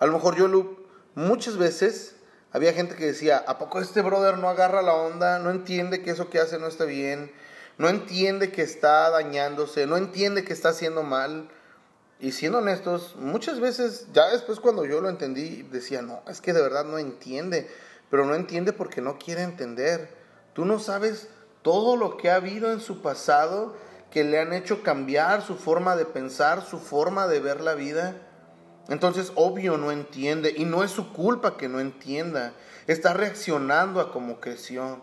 A 0.00 0.06
lo 0.06 0.12
mejor 0.12 0.36
yo 0.36 0.48
lo, 0.48 0.76
muchas 1.14 1.56
veces 1.56 2.16
había 2.52 2.72
gente 2.72 2.96
que 2.96 3.06
decía, 3.06 3.38
¿a 3.46 3.58
poco 3.58 3.80
este 3.80 4.02
brother 4.02 4.38
no 4.38 4.48
agarra 4.48 4.82
la 4.82 4.94
onda? 4.94 5.38
No 5.38 5.50
entiende 5.50 6.02
que 6.02 6.10
eso 6.10 6.30
que 6.30 6.40
hace 6.40 6.58
no 6.58 6.66
está 6.66 6.84
bien, 6.84 7.30
no 7.78 7.88
entiende 7.88 8.50
que 8.50 8.62
está 8.62 9.08
dañándose, 9.10 9.86
no 9.86 9.96
entiende 9.96 10.44
que 10.44 10.52
está 10.52 10.70
haciendo 10.70 11.04
mal. 11.04 11.48
Y 12.20 12.32
siendo 12.32 12.58
honestos, 12.58 13.14
muchas 13.16 13.60
veces, 13.60 14.08
ya 14.12 14.28
después 14.30 14.58
cuando 14.58 14.84
yo 14.84 15.00
lo 15.00 15.08
entendí, 15.08 15.62
decía, 15.70 16.02
no, 16.02 16.22
es 16.26 16.40
que 16.40 16.52
de 16.52 16.60
verdad 16.60 16.84
no 16.84 16.98
entiende, 16.98 17.70
pero 18.10 18.26
no 18.26 18.34
entiende 18.34 18.72
porque 18.72 19.00
no 19.00 19.16
quiere 19.18 19.42
entender. 19.42 20.08
Tú 20.54 20.64
no 20.64 20.80
sabes 20.80 21.28
todo 21.62 21.96
lo 21.96 22.16
que 22.16 22.30
ha 22.30 22.36
habido 22.36 22.72
en 22.72 22.80
su 22.80 23.00
pasado 23.02 23.76
que 24.10 24.24
le 24.24 24.40
han 24.40 24.52
hecho 24.52 24.82
cambiar 24.82 25.42
su 25.42 25.56
forma 25.56 25.96
de 25.96 26.04
pensar, 26.04 26.64
su 26.64 26.78
forma 26.78 27.26
de 27.26 27.40
ver 27.40 27.60
la 27.60 27.74
vida. 27.74 28.16
Entonces, 28.88 29.32
obvio, 29.34 29.76
no 29.76 29.92
entiende 29.92 30.54
y 30.56 30.64
no 30.64 30.82
es 30.82 30.90
su 30.90 31.12
culpa 31.12 31.56
que 31.56 31.68
no 31.68 31.78
entienda. 31.78 32.54
Está 32.86 33.12
reaccionando 33.12 34.00
a 34.00 34.12
como 34.12 34.40
creció. 34.40 35.00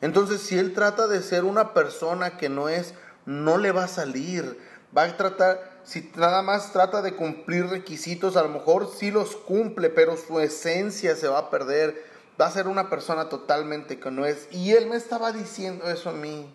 Entonces, 0.00 0.40
si 0.40 0.56
él 0.56 0.72
trata 0.72 1.08
de 1.08 1.20
ser 1.22 1.44
una 1.44 1.74
persona 1.74 2.36
que 2.36 2.48
no 2.48 2.68
es, 2.68 2.94
no 3.26 3.58
le 3.58 3.72
va 3.72 3.84
a 3.84 3.88
salir. 3.88 4.58
Va 4.96 5.02
a 5.02 5.16
tratar, 5.16 5.80
si 5.82 6.12
nada 6.14 6.42
más 6.42 6.72
trata 6.72 7.02
de 7.02 7.14
cumplir 7.14 7.66
requisitos, 7.66 8.36
a 8.36 8.42
lo 8.42 8.50
mejor 8.50 8.88
sí 8.96 9.10
los 9.10 9.34
cumple, 9.34 9.90
pero 9.90 10.16
su 10.16 10.38
esencia 10.38 11.16
se 11.16 11.26
va 11.26 11.38
a 11.38 11.50
perder. 11.50 12.04
Va 12.40 12.46
a 12.46 12.52
ser 12.52 12.68
una 12.68 12.88
persona 12.88 13.28
totalmente 13.28 13.98
que 13.98 14.12
no 14.12 14.26
es. 14.26 14.46
Y 14.52 14.72
él 14.72 14.86
me 14.86 14.96
estaba 14.96 15.32
diciendo 15.32 15.90
eso 15.90 16.10
a 16.10 16.12
mí. 16.12 16.54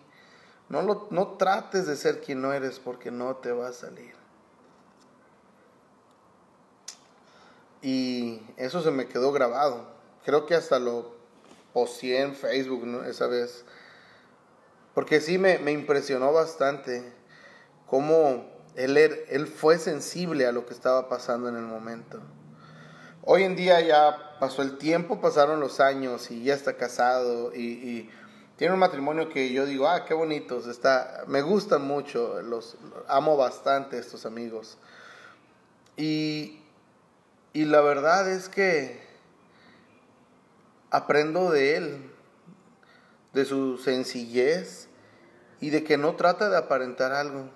No, 0.70 0.82
lo, 0.82 1.08
no 1.10 1.32
trates 1.32 1.86
de 1.86 1.96
ser 1.96 2.20
quien 2.20 2.40
no 2.40 2.52
eres 2.52 2.78
porque 2.78 3.10
no 3.10 3.36
te 3.36 3.52
va 3.52 3.68
a 3.68 3.72
salir. 3.72 4.14
Y 7.82 8.40
eso 8.56 8.80
se 8.82 8.90
me 8.90 9.06
quedó 9.06 9.32
grabado. 9.32 9.84
Creo 10.24 10.46
que 10.46 10.54
hasta 10.54 10.78
lo 10.78 11.12
posteé 11.72 12.22
en 12.22 12.34
Facebook 12.34 13.04
esa 13.06 13.26
vez. 13.26 13.64
Porque 14.94 15.20
sí 15.20 15.38
me, 15.38 15.58
me 15.58 15.72
impresionó 15.72 16.32
bastante 16.32 17.12
cómo 17.86 18.48
él, 18.76 18.96
er, 18.96 19.26
él 19.28 19.46
fue 19.46 19.78
sensible 19.78 20.46
a 20.46 20.52
lo 20.52 20.66
que 20.66 20.74
estaba 20.74 21.08
pasando 21.08 21.48
en 21.48 21.56
el 21.56 21.64
momento. 21.64 22.20
Hoy 23.22 23.42
en 23.42 23.56
día 23.56 23.80
ya 23.80 24.36
pasó 24.40 24.62
el 24.62 24.78
tiempo, 24.78 25.20
pasaron 25.20 25.60
los 25.60 25.80
años 25.80 26.30
y 26.30 26.42
ya 26.42 26.54
está 26.54 26.76
casado 26.76 27.54
y, 27.54 28.08
tiene 28.60 28.74
un 28.74 28.80
matrimonio 28.80 29.30
que 29.30 29.54
yo 29.54 29.64
digo, 29.64 29.88
ah, 29.88 30.04
qué 30.04 30.12
bonitos, 30.12 30.66
está, 30.66 31.24
me 31.26 31.40
gustan 31.40 31.80
mucho, 31.80 32.42
los 32.42 32.76
amo 33.08 33.38
bastante 33.38 33.98
estos 33.98 34.26
amigos. 34.26 34.76
Y, 35.96 36.60
y 37.54 37.64
la 37.64 37.80
verdad 37.80 38.30
es 38.30 38.50
que 38.50 39.00
aprendo 40.90 41.50
de 41.50 41.76
él, 41.78 42.10
de 43.32 43.46
su 43.46 43.78
sencillez 43.78 44.88
y 45.62 45.70
de 45.70 45.82
que 45.82 45.96
no 45.96 46.16
trata 46.16 46.50
de 46.50 46.58
aparentar 46.58 47.12
algo. 47.12 47.48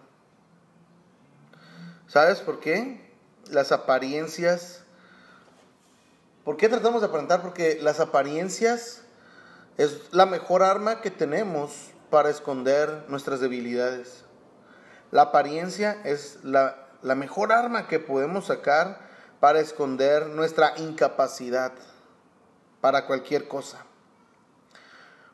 ¿Sabes 2.06 2.40
por 2.40 2.60
qué? 2.60 3.12
Las 3.50 3.72
apariencias. 3.72 4.84
¿Por 6.44 6.56
qué 6.56 6.70
tratamos 6.70 7.02
de 7.02 7.08
aparentar? 7.08 7.42
Porque 7.42 7.78
las 7.82 8.00
apariencias 8.00 9.03
es 9.76 10.12
la 10.12 10.26
mejor 10.26 10.62
arma 10.62 11.00
que 11.00 11.10
tenemos 11.10 11.90
para 12.10 12.30
esconder 12.30 13.04
nuestras 13.08 13.40
debilidades. 13.40 14.24
La 15.10 15.22
apariencia 15.22 16.00
es 16.04 16.38
la, 16.42 16.88
la 17.02 17.14
mejor 17.14 17.52
arma 17.52 17.86
que 17.86 17.98
podemos 17.98 18.46
sacar 18.46 19.00
para 19.40 19.60
esconder 19.60 20.28
nuestra 20.28 20.74
incapacidad 20.78 21.72
para 22.80 23.06
cualquier 23.06 23.48
cosa. 23.48 23.84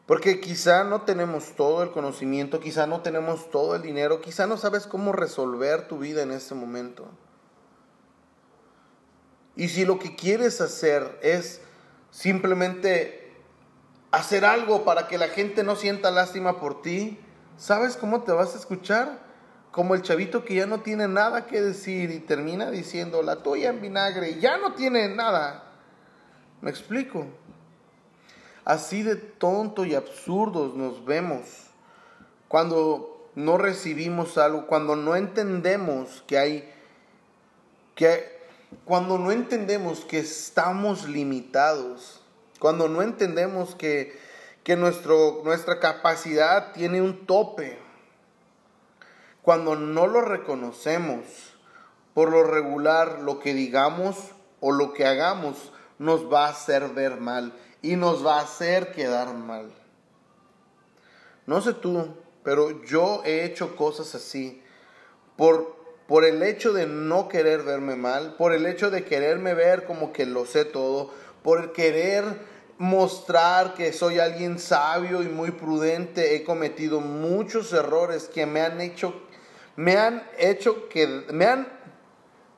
Porque 0.06 0.40
quizá 0.40 0.82
no 0.82 1.02
tenemos 1.02 1.54
todo 1.54 1.82
el 1.82 1.92
conocimiento, 1.92 2.58
quizá 2.58 2.86
no 2.86 3.02
tenemos 3.02 3.50
todo 3.50 3.76
el 3.76 3.82
dinero, 3.82 4.20
quizá 4.20 4.46
no 4.46 4.56
sabes 4.56 4.86
cómo 4.86 5.12
resolver 5.12 5.86
tu 5.86 5.98
vida 5.98 6.22
en 6.22 6.32
este 6.32 6.54
momento. 6.54 7.06
Y 9.54 9.68
si 9.68 9.84
lo 9.84 9.98
que 9.98 10.16
quieres 10.16 10.60
hacer 10.60 11.18
es 11.22 11.60
simplemente 12.10 13.19
hacer 14.10 14.44
algo 14.44 14.84
para 14.84 15.08
que 15.08 15.18
la 15.18 15.28
gente 15.28 15.62
no 15.62 15.76
sienta 15.76 16.10
lástima 16.10 16.60
por 16.60 16.82
ti, 16.82 17.18
¿sabes 17.56 17.96
cómo 17.96 18.22
te 18.22 18.32
vas 18.32 18.54
a 18.54 18.58
escuchar? 18.58 19.18
Como 19.70 19.94
el 19.94 20.02
chavito 20.02 20.44
que 20.44 20.56
ya 20.56 20.66
no 20.66 20.80
tiene 20.80 21.06
nada 21.06 21.46
que 21.46 21.62
decir 21.62 22.10
y 22.10 22.18
termina 22.18 22.70
diciendo 22.70 23.22
la 23.22 23.36
tuya 23.36 23.70
en 23.70 23.80
vinagre 23.80 24.30
y 24.30 24.40
ya 24.40 24.58
no 24.58 24.74
tiene 24.74 25.08
nada. 25.08 25.64
¿Me 26.60 26.70
explico? 26.70 27.26
Así 28.64 29.02
de 29.02 29.16
tonto 29.16 29.84
y 29.84 29.94
absurdos 29.94 30.74
nos 30.74 31.04
vemos 31.04 31.70
cuando 32.48 33.30
no 33.34 33.56
recibimos 33.56 34.36
algo, 34.38 34.66
cuando 34.66 34.96
no 34.96 35.14
entendemos 35.14 36.22
que 36.26 36.38
hay, 36.38 36.74
que 37.94 38.40
cuando 38.84 39.18
no 39.18 39.30
entendemos 39.30 40.04
que 40.04 40.18
estamos 40.18 41.08
limitados, 41.08 42.19
cuando 42.60 42.88
no 42.88 43.02
entendemos 43.02 43.74
que, 43.74 44.16
que 44.62 44.76
nuestro, 44.76 45.40
nuestra 45.42 45.80
capacidad 45.80 46.72
tiene 46.72 47.02
un 47.02 47.26
tope, 47.26 47.78
cuando 49.42 49.74
no 49.74 50.06
lo 50.06 50.20
reconocemos, 50.20 51.24
por 52.14 52.30
lo 52.30 52.44
regular 52.44 53.20
lo 53.20 53.40
que 53.40 53.54
digamos 53.54 54.16
o 54.60 54.72
lo 54.72 54.92
que 54.92 55.06
hagamos 55.06 55.72
nos 55.98 56.32
va 56.32 56.46
a 56.46 56.50
hacer 56.50 56.90
ver 56.90 57.18
mal 57.18 57.54
y 57.82 57.96
nos 57.96 58.24
va 58.24 58.38
a 58.38 58.42
hacer 58.42 58.92
quedar 58.92 59.32
mal. 59.32 59.72
No 61.46 61.62
sé 61.62 61.72
tú, 61.72 62.14
pero 62.44 62.84
yo 62.84 63.22
he 63.24 63.44
hecho 63.44 63.74
cosas 63.74 64.14
así 64.14 64.62
por, 65.36 65.76
por 66.06 66.26
el 66.26 66.42
hecho 66.42 66.74
de 66.74 66.86
no 66.86 67.28
querer 67.28 67.62
verme 67.62 67.96
mal, 67.96 68.34
por 68.36 68.52
el 68.52 68.66
hecho 68.66 68.90
de 68.90 69.04
quererme 69.04 69.54
ver 69.54 69.84
como 69.84 70.12
que 70.12 70.26
lo 70.26 70.44
sé 70.44 70.66
todo, 70.66 71.10
por 71.42 71.60
el 71.60 71.72
querer 71.72 72.24
mostrar 72.78 73.74
que 73.74 73.92
soy 73.92 74.18
alguien 74.18 74.58
sabio 74.58 75.22
y 75.22 75.28
muy 75.28 75.50
prudente, 75.50 76.34
he 76.34 76.44
cometido 76.44 77.00
muchos 77.00 77.72
errores 77.72 78.28
que 78.28 78.46
me 78.46 78.60
han 78.62 78.80
hecho 78.80 79.14
me 79.76 79.96
han 79.96 80.22
hecho 80.38 80.88
que 80.88 81.06
me 81.30 81.46
han 81.46 81.80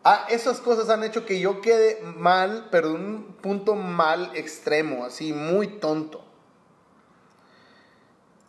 Ah, 0.04 0.26
esas 0.28 0.60
cosas 0.60 0.90
han 0.90 1.04
hecho 1.04 1.24
que 1.24 1.38
yo 1.38 1.60
quede 1.60 2.02
mal, 2.16 2.68
pero 2.72 2.92
un 2.92 3.36
punto 3.40 3.76
mal 3.76 4.32
extremo, 4.34 5.04
así 5.04 5.32
muy 5.32 5.78
tonto. 5.78 6.24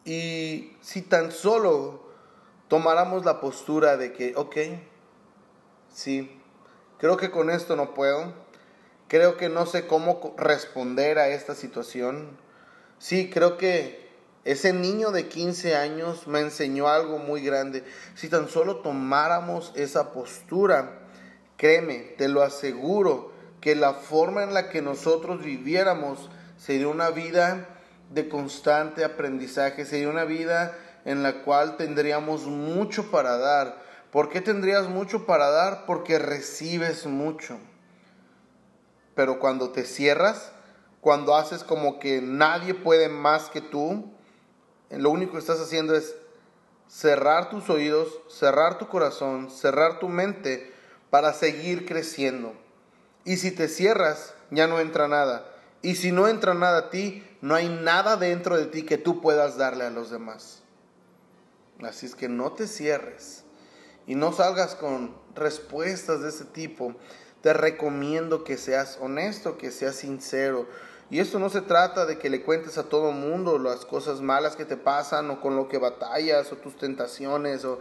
Y 0.04 0.76
si 0.82 1.04
tan 1.04 1.32
solo 1.32 2.02
tomáramos 2.68 3.24
la 3.24 3.40
postura 3.40 3.98
de 3.98 4.14
que, 4.14 4.36
ok, 4.36 4.58
sí, 5.94 6.42
creo 6.98 7.18
que 7.18 7.30
con 7.30 7.52
esto 7.52 7.76
no 7.76 7.94
puedo, 7.94 8.34
creo 9.08 9.38
que 9.38 9.50
no 9.50 9.66
sé 9.66 9.88
cómo 9.88 10.36
responder 10.38 11.20
a 11.20 11.30
esta 11.30 11.56
situación, 11.56 12.38
sí, 13.00 13.30
creo 13.30 13.58
que 13.58 14.04
ese 14.44 14.74
niño 14.74 15.12
de 15.12 15.28
15 15.28 15.76
años 15.76 16.28
me 16.28 16.40
enseñó 16.42 16.88
algo 16.88 17.18
muy 17.18 17.42
grande, 17.42 17.84
si 18.16 18.30
tan 18.30 18.50
solo 18.50 18.78
tomáramos 18.78 19.72
esa 19.76 20.12
postura, 20.12 21.04
Créeme, 21.64 22.16
te 22.18 22.28
lo 22.28 22.44
aseguro, 22.44 23.32
que 23.62 23.74
la 23.74 23.94
forma 23.94 24.44
en 24.44 24.54
la 24.54 24.70
que 24.70 24.82
nosotros 24.82 25.42
viviéramos 25.44 26.30
sería 26.58 26.90
una 26.90 27.10
vida 27.10 27.70
de 28.12 28.28
constante 28.28 29.06
aprendizaje, 29.06 29.86
sería 29.86 30.10
una 30.10 30.26
vida 30.26 30.78
en 31.06 31.24
la 31.24 31.44
cual 31.44 31.78
tendríamos 31.78 32.48
mucho 32.48 33.10
para 33.12 33.38
dar. 33.38 33.82
¿Por 34.12 34.28
qué 34.28 34.42
tendrías 34.42 34.90
mucho 34.90 35.26
para 35.26 35.50
dar? 35.52 35.86
Porque 35.86 36.20
recibes 36.20 37.06
mucho. 37.06 37.58
Pero 39.16 39.40
cuando 39.40 39.70
te 39.72 39.84
cierras, 39.86 40.52
cuando 41.02 41.36
haces 41.36 41.64
como 41.64 42.00
que 42.00 42.22
nadie 42.22 42.74
puede 42.74 43.10
más 43.10 43.50
que 43.50 43.62
tú, 43.62 44.12
lo 44.90 45.10
único 45.10 45.34
que 45.34 45.40
estás 45.40 45.60
haciendo 45.60 45.96
es 45.96 46.16
cerrar 46.88 47.50
tus 47.50 47.70
oídos, 47.70 48.20
cerrar 48.30 48.78
tu 48.78 48.88
corazón, 48.88 49.50
cerrar 49.50 50.00
tu 50.00 50.10
mente 50.10 50.72
para 51.10 51.34
seguir 51.34 51.86
creciendo. 51.86 52.54
Y 53.26 53.38
si 53.38 53.52
te 53.52 53.68
cierras, 53.68 54.34
ya 54.52 54.68
no 54.68 54.80
entra 54.80 55.08
nada. 55.08 55.46
Y 55.82 55.96
si 55.96 56.12
no 56.12 56.28
entra 56.28 56.54
nada 56.54 56.78
a 56.78 56.90
ti, 56.90 57.24
no 57.42 57.56
hay 57.56 57.70
nada 57.70 58.16
dentro 58.16 58.58
de 58.58 58.66
ti 58.66 58.84
que 58.84 58.98
tú 58.98 59.22
puedas 59.22 59.58
darle 59.58 59.84
a 59.84 59.90
los 59.90 60.10
demás. 60.10 60.64
Así 61.82 62.06
es 62.06 62.16
que 62.16 62.30
no 62.30 62.54
te 62.54 62.68
cierres 62.68 63.44
y 64.08 64.16
no 64.16 64.32
salgas 64.32 64.76
con 64.76 65.16
respuestas 65.36 66.22
de 66.22 66.30
ese 66.30 66.46
tipo. 66.46 66.96
Te 67.44 67.54
recomiendo 67.54 68.44
que 68.44 68.58
seas 68.58 68.98
honesto, 69.00 69.60
que 69.60 69.70
seas 69.70 69.96
sincero. 69.98 70.66
Y 71.12 71.20
esto 71.20 71.38
no 71.38 71.50
se 71.50 71.62
trata 71.62 72.08
de 72.08 72.18
que 72.18 72.32
le 72.32 72.42
cuentes 72.42 72.80
a 72.80 72.90
todo 72.90 73.12
mundo 73.12 73.60
las 73.60 73.86
cosas 73.86 74.22
malas 74.22 74.56
que 74.56 74.66
te 74.66 74.78
pasan 74.78 75.30
o 75.30 75.42
con 75.42 75.56
lo 75.56 75.68
que 75.68 75.78
batallas 75.78 76.52
o 76.52 76.56
tus 76.56 76.78
tentaciones 76.78 77.66
o 77.66 77.80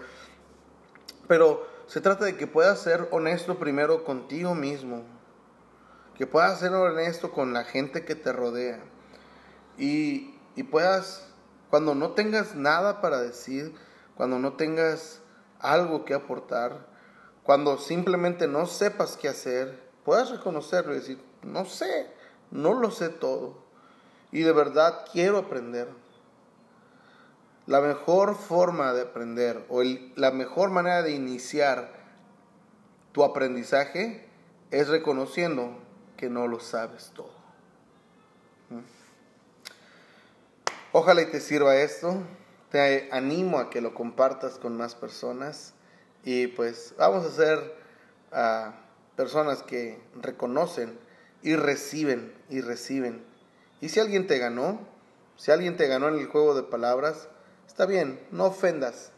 pero 1.28 1.66
se 1.86 2.00
trata 2.00 2.24
de 2.24 2.36
que 2.36 2.46
puedas 2.46 2.80
ser 2.80 3.08
honesto 3.10 3.58
primero 3.58 4.04
contigo 4.04 4.54
mismo, 4.54 5.04
que 6.16 6.26
puedas 6.26 6.60
ser 6.60 6.72
honesto 6.74 7.32
con 7.32 7.52
la 7.52 7.64
gente 7.64 8.04
que 8.04 8.14
te 8.14 8.32
rodea 8.32 8.80
y, 9.78 10.34
y 10.56 10.64
puedas, 10.64 11.26
cuando 11.70 11.94
no 11.94 12.10
tengas 12.10 12.54
nada 12.54 13.00
para 13.00 13.22
decir, 13.22 13.74
cuando 14.14 14.38
no 14.38 14.54
tengas 14.54 15.22
algo 15.58 16.04
que 16.04 16.14
aportar, 16.14 16.91
Cuando 17.42 17.78
simplemente 17.78 18.46
no 18.46 18.66
sepas 18.66 19.16
qué 19.16 19.28
hacer, 19.28 19.80
puedas 20.04 20.30
reconocerlo 20.30 20.92
y 20.92 20.98
decir, 20.98 21.22
no 21.42 21.64
sé, 21.64 22.06
no 22.50 22.74
lo 22.74 22.90
sé 22.90 23.08
todo. 23.08 23.58
Y 24.30 24.42
de 24.42 24.52
verdad 24.52 25.04
quiero 25.12 25.38
aprender. 25.38 25.88
La 27.66 27.80
mejor 27.80 28.36
forma 28.36 28.92
de 28.92 29.02
aprender 29.02 29.64
o 29.68 29.82
la 30.16 30.30
mejor 30.30 30.70
manera 30.70 31.02
de 31.02 31.12
iniciar 31.12 31.92
tu 33.12 33.24
aprendizaje 33.24 34.28
es 34.70 34.88
reconociendo 34.88 35.78
que 36.16 36.28
no 36.28 36.46
lo 36.48 36.60
sabes 36.60 37.12
todo. 37.14 37.32
¿Mm? 38.70 38.80
Ojalá 40.92 41.22
y 41.22 41.26
te 41.26 41.40
sirva 41.40 41.76
esto. 41.76 42.22
Te 42.70 43.10
animo 43.12 43.58
a 43.58 43.68
que 43.68 43.80
lo 43.80 43.94
compartas 43.94 44.58
con 44.58 44.76
más 44.76 44.94
personas 44.94 45.74
y 46.24 46.48
pues 46.48 46.94
vamos 46.98 47.24
a 47.26 47.30
ser 47.30 47.74
ah, 48.32 48.74
personas 49.16 49.62
que 49.62 49.98
reconocen 50.20 50.98
y 51.42 51.56
reciben 51.56 52.32
y 52.48 52.60
reciben. 52.60 53.24
Y 53.80 53.88
si 53.88 54.00
alguien 54.00 54.26
te 54.26 54.38
ganó, 54.38 54.80
si 55.36 55.50
alguien 55.50 55.76
te 55.76 55.88
ganó 55.88 56.08
en 56.08 56.18
el 56.18 56.26
juego 56.26 56.54
de 56.54 56.62
palabras, 56.62 57.28
está 57.66 57.86
bien, 57.86 58.20
no 58.30 58.46
ofendas. 58.46 59.10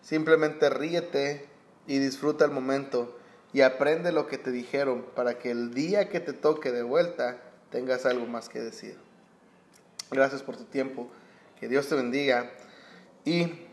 Simplemente 0.00 0.70
ríete 0.70 1.46
y 1.86 1.98
disfruta 1.98 2.44
el 2.44 2.50
momento 2.50 3.18
y 3.52 3.60
aprende 3.62 4.12
lo 4.12 4.26
que 4.26 4.38
te 4.38 4.50
dijeron 4.50 5.04
para 5.14 5.38
que 5.38 5.50
el 5.50 5.74
día 5.74 6.08
que 6.08 6.20
te 6.20 6.32
toque 6.32 6.72
de 6.72 6.82
vuelta 6.82 7.38
tengas 7.70 8.06
algo 8.06 8.26
más 8.26 8.48
que 8.48 8.60
decir. 8.60 8.96
Gracias 10.10 10.42
por 10.42 10.56
tu 10.56 10.64
tiempo. 10.64 11.10
Que 11.58 11.68
Dios 11.68 11.88
te 11.88 11.94
bendiga. 11.94 12.50
Y 13.24 13.66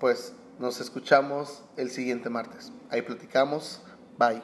pues 0.00 0.32
nos 0.58 0.80
escuchamos 0.80 1.62
el 1.76 1.90
siguiente 1.90 2.30
martes. 2.30 2.72
Ahí 2.90 3.02
platicamos. 3.02 3.82
Bye. 4.18 4.42